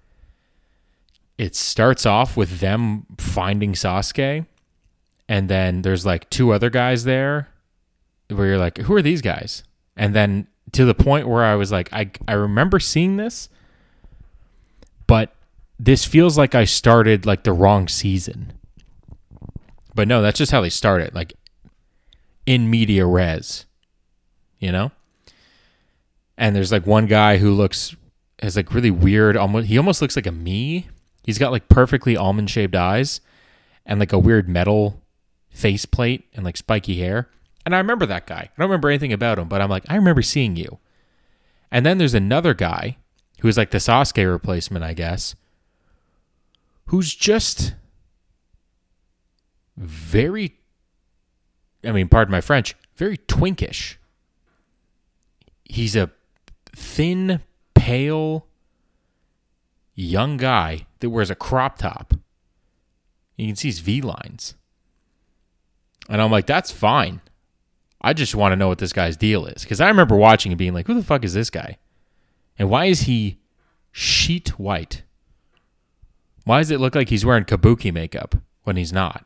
it 1.38 1.56
starts 1.56 2.06
off 2.06 2.38
with 2.38 2.60
them 2.60 3.06
finding 3.18 3.74
Sasuke 3.74 4.46
and 5.28 5.50
then 5.50 5.82
there's 5.82 6.06
like 6.06 6.30
two 6.30 6.52
other 6.52 6.70
guys 6.70 7.04
there 7.04 7.50
where 8.30 8.48
you're 8.48 8.58
like 8.58 8.78
who 8.80 8.96
are 8.96 9.02
these 9.02 9.22
guys? 9.22 9.64
And 9.96 10.16
then 10.16 10.48
to 10.72 10.86
the 10.86 10.96
point 10.96 11.28
where 11.28 11.44
I 11.44 11.56
was 11.56 11.72
like 11.72 11.92
I 11.94 12.10
I 12.28 12.34
remember 12.34 12.80
seeing 12.80 13.18
this 13.18 13.50
but 15.06 15.36
this 15.84 16.06
feels 16.06 16.38
like 16.38 16.54
I 16.54 16.66
started 16.66 17.26
like 17.26 17.44
the 17.44 17.54
wrong 17.54 17.88
season. 17.88 18.54
But 19.96 20.08
no, 20.08 20.22
that's 20.22 20.38
just 20.38 20.52
how 20.52 20.62
they 20.62 20.70
started, 20.70 21.16
like 21.16 21.34
in 22.46 22.70
media 22.70 23.04
res, 23.04 23.66
you 24.60 24.72
know? 24.72 24.92
And 26.38 26.56
there's 26.56 26.72
like 26.72 26.86
one 26.86 27.08
guy 27.08 27.38
who 27.38 27.52
looks 27.52 27.96
has 28.44 28.56
like 28.56 28.74
really 28.74 28.92
weird 28.92 29.36
almost 29.36 29.68
he 29.68 29.78
almost 29.78 30.04
looks 30.04 30.16
like 30.16 30.28
a 30.28 30.32
me. 30.32 30.88
He's 31.24 31.40
got 31.40 31.52
like 31.52 31.68
perfectly 31.68 32.16
almond 32.16 32.52
shaped 32.52 32.76
eyes 32.76 33.20
and 33.84 34.00
like 34.00 34.14
a 34.14 34.20
weird 34.20 34.48
metal 34.48 35.02
faceplate 35.50 36.26
and 36.36 36.46
like 36.46 36.58
spiky 36.58 37.00
hair. 37.00 37.28
And 37.66 37.74
I 37.74 37.80
remember 37.80 38.06
that 38.06 38.28
guy. 38.28 38.36
I 38.36 38.50
don't 38.56 38.70
remember 38.70 38.90
anything 38.90 39.14
about 39.14 39.40
him, 39.40 39.48
but 39.48 39.62
I'm 39.62 39.70
like, 39.70 39.86
I 39.90 39.96
remember 39.96 40.22
seeing 40.22 40.56
you. 40.56 40.78
And 41.72 41.84
then 41.84 41.98
there's 41.98 42.14
another 42.14 42.54
guy 42.54 42.98
who's 43.40 43.58
like 43.58 43.72
the 43.72 43.80
Sasuke 43.80 44.32
replacement, 44.32 44.86
I 44.86 44.94
guess, 44.94 45.36
who's 46.92 47.16
just 47.16 47.74
very, 49.78 50.60
I 51.86 51.94
mean, 51.94 52.10
pardon 52.10 52.34
my 52.34 52.42
French, 52.42 52.76
very 52.98 53.18
twinkish. 53.18 53.96
He's 55.64 55.96
a 55.96 56.12
thin, 56.76 57.40
pale, 57.76 58.46
young 59.96 60.36
guy 60.36 60.86
that 61.00 61.10
wears 61.10 61.30
a 61.30 61.36
crop 61.36 61.78
top. 61.78 62.14
You 63.38 63.48
can 63.48 63.56
see 63.56 63.70
his 63.70 63.80
V 63.80 64.02
lines. 64.02 64.56
And 66.10 66.22
I'm 66.22 66.30
like, 66.30 66.46
that's 66.46 66.72
fine. 66.72 67.22
I 68.02 68.12
just 68.12 68.36
want 68.36 68.52
to 68.52 68.58
know 68.58 68.68
what 68.68 68.80
this 68.80 68.92
guy's 68.92 69.16
deal 69.16 69.46
is. 69.46 69.64
Because 69.64 69.80
I 69.80 69.88
remember 69.88 70.18
watching 70.18 70.52
and 70.52 70.60
being 70.60 70.74
like, 70.74 70.88
who 70.88 70.96
the 70.96 71.04
fuck 71.04 71.24
is 71.24 71.34
this 71.34 71.50
guy? 71.50 71.78
And 72.60 72.70
why 72.70 72.88
is 72.88 73.04
he 73.04 73.40
sheet 73.94 74.60
white? 74.60 75.04
Why 76.44 76.60
does 76.60 76.72
it 76.72 76.80
look 76.80 76.96
like 76.96 77.10
he's 77.10 77.26
wearing 77.26 77.46
kabuki 77.46 77.94
makeup 77.94 78.36
when 78.64 78.78
he's 78.78 78.94
not? 78.94 79.26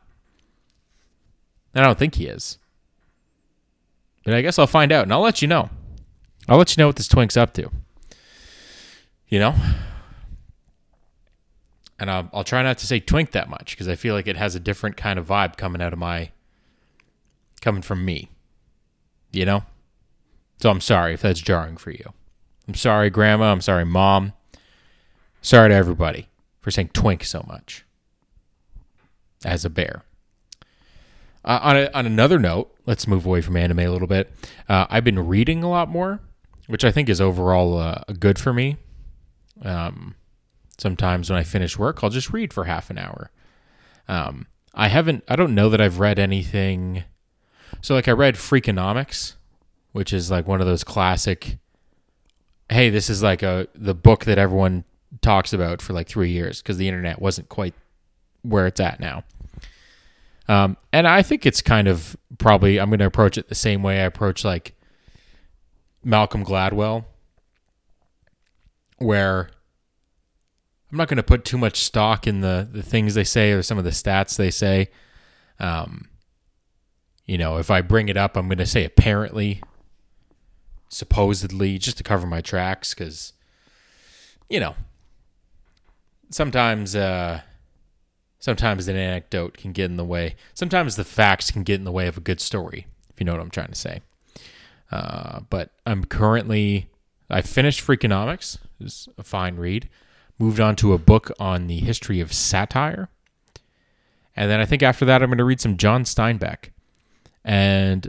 I 1.74 1.82
don't 1.82 1.98
think 1.98 2.14
he 2.14 2.26
is. 2.26 2.58
But 4.24 4.34
I 4.34 4.42
guess 4.42 4.58
I'll 4.58 4.66
find 4.66 4.92
out 4.92 5.04
and 5.04 5.12
I'll 5.12 5.20
let 5.20 5.42
you 5.42 5.48
know. 5.48 5.70
I'll 6.48 6.58
let 6.58 6.76
you 6.76 6.80
know 6.80 6.86
what 6.86 6.96
this 6.96 7.08
twink's 7.08 7.36
up 7.36 7.52
to. 7.54 7.70
You 9.28 9.38
know? 9.38 9.54
And 11.98 12.10
I'll, 12.10 12.28
I'll 12.32 12.44
try 12.44 12.62
not 12.62 12.78
to 12.78 12.86
say 12.86 13.00
twink 13.00 13.32
that 13.32 13.48
much 13.48 13.72
because 13.72 13.88
I 13.88 13.94
feel 13.94 14.14
like 14.14 14.26
it 14.26 14.36
has 14.36 14.54
a 14.54 14.60
different 14.60 14.96
kind 14.96 15.18
of 15.18 15.26
vibe 15.26 15.56
coming 15.56 15.80
out 15.80 15.92
of 15.92 15.98
my, 15.98 16.30
coming 17.60 17.82
from 17.82 18.04
me. 18.04 18.30
You 19.32 19.44
know? 19.44 19.64
So 20.60 20.70
I'm 20.70 20.80
sorry 20.80 21.14
if 21.14 21.22
that's 21.22 21.40
jarring 21.40 21.76
for 21.76 21.90
you. 21.90 22.12
I'm 22.68 22.74
sorry, 22.74 23.10
Grandma. 23.10 23.52
I'm 23.52 23.60
sorry, 23.60 23.84
Mom. 23.84 24.32
Sorry 25.40 25.68
to 25.68 25.74
everybody 25.74 26.28
for 26.66 26.72
saying 26.72 26.90
twink 26.92 27.22
so 27.22 27.44
much 27.46 27.84
as 29.44 29.64
a 29.64 29.70
bear. 29.70 30.02
Uh, 31.44 31.60
on, 31.62 31.76
a, 31.76 31.90
on 31.94 32.06
another 32.06 32.40
note, 32.40 32.74
let's 32.86 33.06
move 33.06 33.24
away 33.24 33.40
from 33.40 33.56
anime 33.56 33.78
a 33.78 33.88
little 33.88 34.08
bit. 34.08 34.32
Uh, 34.68 34.84
I've 34.90 35.04
been 35.04 35.28
reading 35.28 35.62
a 35.62 35.70
lot 35.70 35.88
more, 35.88 36.18
which 36.66 36.84
I 36.84 36.90
think 36.90 37.08
is 37.08 37.20
overall 37.20 37.78
uh, 37.78 38.02
good 38.18 38.36
for 38.36 38.52
me. 38.52 38.78
Um, 39.62 40.16
sometimes 40.76 41.30
when 41.30 41.38
I 41.38 41.44
finish 41.44 41.78
work, 41.78 42.02
I'll 42.02 42.10
just 42.10 42.32
read 42.32 42.52
for 42.52 42.64
half 42.64 42.90
an 42.90 42.98
hour. 42.98 43.30
Um, 44.08 44.48
I 44.74 44.88
haven't, 44.88 45.22
I 45.28 45.36
don't 45.36 45.54
know 45.54 45.68
that 45.68 45.80
I've 45.80 46.00
read 46.00 46.18
anything. 46.18 47.04
So, 47.80 47.94
like, 47.94 48.08
I 48.08 48.12
read 48.12 48.34
Freakonomics, 48.34 49.34
which 49.92 50.12
is 50.12 50.32
like 50.32 50.48
one 50.48 50.60
of 50.60 50.66
those 50.66 50.82
classic. 50.82 51.58
Hey, 52.68 52.90
this 52.90 53.08
is 53.08 53.22
like 53.22 53.44
a 53.44 53.68
the 53.76 53.94
book 53.94 54.24
that 54.24 54.36
everyone 54.36 54.82
talks 55.20 55.52
about 55.52 55.82
for 55.82 55.92
like 55.92 56.08
three 56.08 56.30
years 56.30 56.62
because 56.62 56.76
the 56.76 56.88
internet 56.88 57.20
wasn't 57.20 57.48
quite 57.48 57.74
where 58.42 58.66
it's 58.66 58.80
at 58.80 59.00
now. 59.00 59.24
Um, 60.48 60.76
and 60.92 61.08
I 61.08 61.22
think 61.22 61.44
it's 61.44 61.60
kind 61.60 61.88
of 61.88 62.16
probably 62.38 62.78
I'm 62.78 62.88
going 62.88 63.00
to 63.00 63.06
approach 63.06 63.36
it 63.36 63.48
the 63.48 63.54
same 63.54 63.82
way 63.82 64.00
I 64.00 64.04
approach 64.04 64.44
like 64.44 64.74
Malcolm 66.04 66.44
Gladwell, 66.44 67.04
where 68.98 69.50
I'm 70.90 70.98
not 70.98 71.08
going 71.08 71.16
to 71.16 71.22
put 71.22 71.44
too 71.44 71.58
much 71.58 71.82
stock 71.82 72.26
in 72.26 72.40
the 72.42 72.68
the 72.70 72.82
things 72.82 73.14
they 73.14 73.24
say 73.24 73.50
or 73.52 73.62
some 73.62 73.78
of 73.78 73.84
the 73.84 73.90
stats 73.90 74.36
they 74.36 74.50
say. 74.50 74.88
Um, 75.58 76.10
you 77.24 77.38
know, 77.38 77.56
if 77.58 77.70
I 77.70 77.80
bring 77.80 78.08
it 78.08 78.16
up, 78.16 78.36
I'm 78.36 78.46
going 78.46 78.58
to 78.58 78.66
say 78.66 78.84
apparently, 78.84 79.60
supposedly, 80.88 81.76
just 81.78 81.96
to 81.98 82.04
cover 82.04 82.24
my 82.24 82.40
tracks, 82.40 82.94
because 82.94 83.32
you 84.48 84.60
know 84.60 84.76
sometimes 86.30 86.94
uh, 86.96 87.40
sometimes 88.38 88.88
an 88.88 88.96
anecdote 88.96 89.56
can 89.56 89.72
get 89.72 89.86
in 89.86 89.96
the 89.96 90.04
way. 90.04 90.36
Sometimes 90.54 90.96
the 90.96 91.04
facts 91.04 91.50
can 91.50 91.62
get 91.62 91.76
in 91.76 91.84
the 91.84 91.92
way 91.92 92.06
of 92.06 92.16
a 92.16 92.20
good 92.20 92.40
story, 92.40 92.86
if 93.10 93.20
you 93.20 93.26
know 93.26 93.32
what 93.32 93.40
I'm 93.40 93.50
trying 93.50 93.68
to 93.68 93.74
say. 93.74 94.00
Uh, 94.90 95.40
but 95.50 95.70
I'm 95.84 96.04
currently 96.04 96.88
I 97.28 97.42
finished 97.42 97.84
Freakonomics. 97.84 98.58
It's 98.80 99.08
a 99.18 99.22
fine 99.22 99.56
read. 99.56 99.88
Moved 100.38 100.60
on 100.60 100.76
to 100.76 100.92
a 100.92 100.98
book 100.98 101.30
on 101.40 101.66
the 101.66 101.78
history 101.78 102.20
of 102.20 102.32
satire. 102.32 103.08
And 104.36 104.50
then 104.50 104.60
I 104.60 104.66
think 104.66 104.82
after 104.82 105.04
that 105.06 105.22
I'm 105.22 105.30
going 105.30 105.38
to 105.38 105.44
read 105.44 105.60
some 105.60 105.76
John 105.76 106.04
Steinbeck. 106.04 106.70
And 107.42 108.08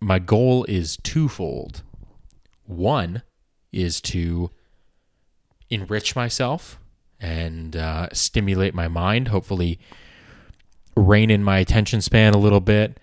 my 0.00 0.18
goal 0.18 0.64
is 0.68 0.98
twofold. 1.02 1.82
One, 2.64 3.22
is 3.76 4.00
to 4.00 4.50
enrich 5.68 6.16
myself 6.16 6.80
and 7.20 7.76
uh, 7.76 8.08
stimulate 8.12 8.74
my 8.74 8.88
mind. 8.88 9.28
Hopefully, 9.28 9.78
rein 10.96 11.30
in 11.30 11.42
my 11.42 11.58
attention 11.58 12.00
span 12.00 12.34
a 12.34 12.38
little 12.38 12.60
bit. 12.60 12.98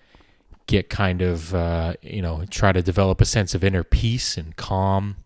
Get 0.66 0.88
kind 0.88 1.20
of, 1.20 1.54
uh, 1.54 1.94
you 2.00 2.22
know, 2.22 2.44
try 2.48 2.72
to 2.72 2.82
develop 2.82 3.20
a 3.20 3.26
sense 3.26 3.54
of 3.54 3.62
inner 3.62 3.84
peace 3.84 4.38
and 4.38 4.56
calm 4.56 5.16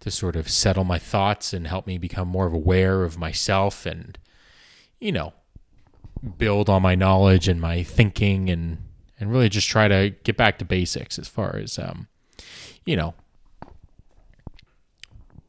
to 0.00 0.10
sort 0.10 0.36
of 0.36 0.50
settle 0.50 0.84
my 0.84 0.98
thoughts 0.98 1.52
and 1.52 1.66
help 1.66 1.86
me 1.86 1.98
become 1.98 2.28
more 2.28 2.48
aware 2.48 3.04
of 3.04 3.16
myself 3.16 3.86
and, 3.86 4.18
you 4.98 5.12
know, 5.12 5.32
build 6.38 6.68
on 6.68 6.82
my 6.82 6.94
knowledge 6.94 7.48
and 7.48 7.60
my 7.60 7.82
thinking 7.82 8.50
and 8.50 8.78
and 9.18 9.30
really 9.30 9.48
just 9.48 9.68
try 9.68 9.88
to 9.88 10.14
get 10.24 10.36
back 10.36 10.58
to 10.58 10.64
basics 10.64 11.18
as 11.18 11.28
far 11.28 11.56
as 11.56 11.78
um, 11.78 12.08
you 12.84 12.96
know 12.96 13.14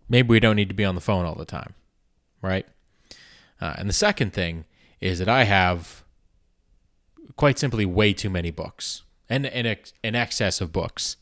maybe 0.09 0.27
we 0.27 0.39
don't 0.39 0.55
need 0.55 0.69
to 0.69 0.75
be 0.75 0.85
on 0.85 0.95
the 0.95 1.01
phone 1.01 1.25
all 1.25 1.35
the 1.35 1.45
time 1.45 1.73
right 2.47 2.65
uh, 3.61 3.73
and 3.77 3.89
the 3.89 3.93
second 3.93 4.33
thing 4.33 4.65
is 4.99 5.19
that 5.19 5.29
i 5.29 5.43
have 5.43 6.03
quite 7.35 7.59
simply 7.59 7.85
way 7.85 8.13
too 8.13 8.29
many 8.29 8.51
books 8.51 9.03
and 9.29 9.45
an, 9.45 9.77
an 10.03 10.15
excess 10.15 10.61
of 10.61 10.71
books 10.71 11.17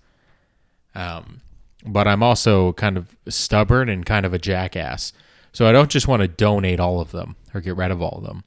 um, 0.94 1.42
but 1.86 2.08
i'm 2.08 2.24
also 2.24 2.72
kind 2.74 2.98
of 2.98 3.18
stubborn 3.28 3.90
and 3.90 4.06
kind 4.06 4.26
of 4.26 4.34
a 4.34 4.40
jackass 4.40 5.12
so 5.52 5.68
i 5.68 5.72
don't 5.72 5.92
just 5.92 6.08
want 6.08 6.22
to 6.22 6.28
donate 6.28 6.80
all 6.80 7.02
of 7.02 7.12
them 7.12 7.36
or 7.54 7.62
get 7.62 7.76
rid 7.76 7.92
of 7.92 8.02
all 8.02 8.18
of 8.20 8.24
them 8.24 8.44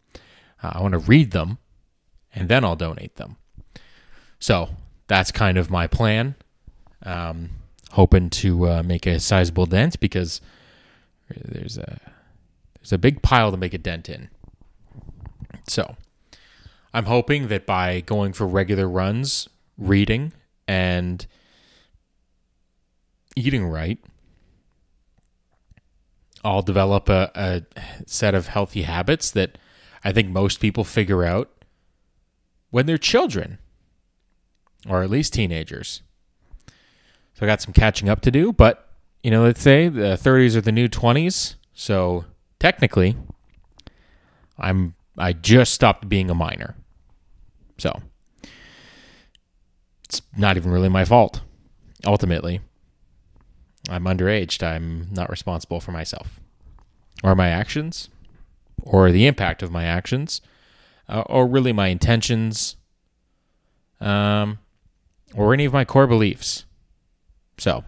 uh, 0.62 0.72
I 0.74 0.82
want 0.82 0.92
to 0.92 0.98
read 0.98 1.30
them 1.30 1.58
and 2.34 2.48
then 2.48 2.64
I'll 2.64 2.76
donate 2.76 3.16
them. 3.16 3.36
So 4.38 4.70
that's 5.06 5.32
kind 5.32 5.58
of 5.58 5.70
my 5.70 5.86
plan. 5.86 6.34
Um, 7.02 7.50
hoping 7.92 8.28
to 8.30 8.68
uh, 8.68 8.82
make 8.82 9.06
a 9.06 9.20
sizable 9.20 9.66
dent 9.66 9.98
because 10.00 10.40
there's 11.30 11.78
a 11.78 12.00
there's 12.80 12.92
a 12.92 12.98
big 12.98 13.22
pile 13.22 13.50
to 13.50 13.56
make 13.56 13.74
a 13.74 13.78
dent 13.78 14.08
in. 14.08 14.28
So 15.66 15.96
I'm 16.94 17.04
hoping 17.04 17.48
that 17.48 17.66
by 17.66 18.00
going 18.00 18.32
for 18.32 18.46
regular 18.46 18.88
runs, 18.88 19.48
reading, 19.76 20.32
and 20.66 21.26
eating 23.36 23.66
right, 23.66 23.98
I'll 26.44 26.62
develop 26.62 27.08
a, 27.08 27.30
a 27.34 27.62
set 28.06 28.34
of 28.34 28.48
healthy 28.48 28.82
habits 28.82 29.30
that 29.32 29.58
I 30.04 30.12
think 30.12 30.28
most 30.28 30.60
people 30.60 30.84
figure 30.84 31.24
out 31.24 31.50
when 32.70 32.86
they're 32.86 32.98
children, 32.98 33.58
or 34.88 35.02
at 35.02 35.10
least 35.10 35.32
teenagers. 35.32 36.02
So 37.34 37.44
I 37.44 37.46
got 37.46 37.60
some 37.60 37.72
catching 37.72 38.08
up 38.08 38.20
to 38.22 38.30
do, 38.30 38.52
but 38.52 38.88
you 39.22 39.30
know, 39.30 39.42
let's 39.42 39.60
say 39.60 39.88
the 39.88 40.18
30s 40.20 40.56
are 40.56 40.60
the 40.60 40.72
new 40.72 40.88
20s. 40.88 41.56
So 41.74 42.24
technically, 42.58 43.16
I'm 44.58 44.94
I 45.16 45.32
just 45.32 45.72
stopped 45.72 46.08
being 46.08 46.30
a 46.30 46.34
minor. 46.34 46.76
So 47.78 48.00
it's 50.04 50.22
not 50.36 50.56
even 50.56 50.70
really 50.70 50.88
my 50.88 51.04
fault. 51.04 51.40
Ultimately, 52.06 52.60
I'm 53.88 54.04
underaged. 54.04 54.62
I'm 54.62 55.08
not 55.12 55.30
responsible 55.30 55.80
for 55.80 55.92
myself 55.92 56.40
or 57.24 57.34
my 57.34 57.48
actions 57.48 58.08
or 58.82 59.10
the 59.10 59.26
impact 59.26 59.62
of 59.62 59.70
my 59.70 59.84
actions, 59.84 60.40
uh, 61.08 61.22
or 61.26 61.46
really 61.46 61.72
my 61.72 61.88
intentions, 61.88 62.76
um, 64.00 64.58
or 65.34 65.52
any 65.52 65.64
of 65.64 65.72
my 65.72 65.84
core 65.84 66.06
beliefs. 66.06 66.64
So, 67.58 67.84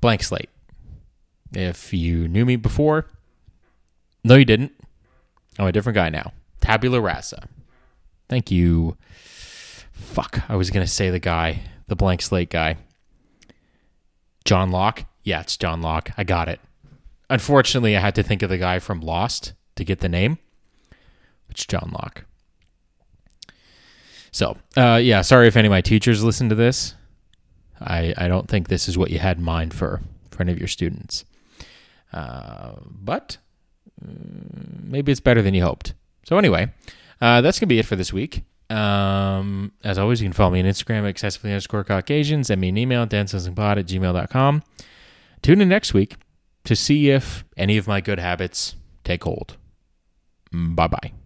blank 0.00 0.22
slate. 0.22 0.49
If 1.52 1.92
you 1.92 2.28
knew 2.28 2.44
me 2.44 2.56
before, 2.56 3.06
no, 4.22 4.36
you 4.36 4.44
didn't. 4.44 4.72
I'm 5.58 5.66
a 5.66 5.72
different 5.72 5.96
guy 5.96 6.08
now. 6.08 6.32
Tabula 6.60 7.00
rasa. 7.00 7.48
Thank 8.28 8.50
you. 8.50 8.96
Fuck, 9.92 10.42
I 10.48 10.56
was 10.56 10.70
going 10.70 10.84
to 10.84 10.90
say 10.90 11.10
the 11.10 11.18
guy, 11.18 11.62
the 11.88 11.96
blank 11.96 12.22
slate 12.22 12.50
guy. 12.50 12.76
John 14.44 14.70
Locke? 14.70 15.04
Yeah, 15.22 15.40
it's 15.40 15.56
John 15.56 15.82
Locke. 15.82 16.10
I 16.16 16.24
got 16.24 16.48
it. 16.48 16.60
Unfortunately, 17.28 17.96
I 17.96 18.00
had 18.00 18.14
to 18.14 18.22
think 18.22 18.42
of 18.42 18.50
the 18.50 18.58
guy 18.58 18.78
from 18.78 19.00
Lost 19.00 19.52
to 19.76 19.84
get 19.84 20.00
the 20.00 20.08
name, 20.08 20.38
is 21.54 21.66
John 21.66 21.90
Locke. 21.92 22.24
So, 24.32 24.56
uh, 24.76 25.00
yeah, 25.02 25.22
sorry 25.22 25.48
if 25.48 25.56
any 25.56 25.66
of 25.66 25.70
my 25.70 25.80
teachers 25.80 26.24
listen 26.24 26.48
to 26.48 26.54
this. 26.54 26.94
I, 27.80 28.14
I 28.16 28.28
don't 28.28 28.48
think 28.48 28.68
this 28.68 28.88
is 28.88 28.96
what 28.96 29.10
you 29.10 29.18
had 29.18 29.38
in 29.38 29.44
mind 29.44 29.74
for, 29.74 30.00
for 30.30 30.42
any 30.42 30.52
of 30.52 30.58
your 30.58 30.68
students. 30.68 31.24
Uh, 32.12 32.72
but 32.84 33.38
mm, 34.04 34.84
maybe 34.84 35.12
it's 35.12 35.20
better 35.20 35.42
than 35.42 35.54
you 35.54 35.62
hoped. 35.62 35.94
So, 36.24 36.38
anyway, 36.38 36.72
uh, 37.20 37.40
that's 37.40 37.58
going 37.58 37.68
to 37.68 37.74
be 37.74 37.78
it 37.78 37.86
for 37.86 37.96
this 37.96 38.12
week. 38.12 38.44
Um, 38.70 39.72
as 39.82 39.98
always, 39.98 40.20
you 40.22 40.26
can 40.26 40.32
follow 40.32 40.52
me 40.52 40.60
on 40.60 40.66
Instagram 40.66 41.04
excessively 41.04 41.50
underscore 41.50 41.84
Caucasians. 41.84 42.46
Send 42.48 42.60
me 42.60 42.68
an 42.68 42.78
email, 42.78 43.06
dancingpod 43.06 43.78
at 43.78 43.86
gmail.com. 43.86 44.62
Tune 45.42 45.60
in 45.60 45.68
next 45.68 45.92
week 45.92 46.16
to 46.64 46.76
see 46.76 47.10
if 47.10 47.44
any 47.56 47.76
of 47.76 47.88
my 47.88 48.00
good 48.00 48.20
habits 48.20 48.76
take 49.02 49.24
hold. 49.24 49.56
Bye 50.52 50.88
bye. 50.88 51.19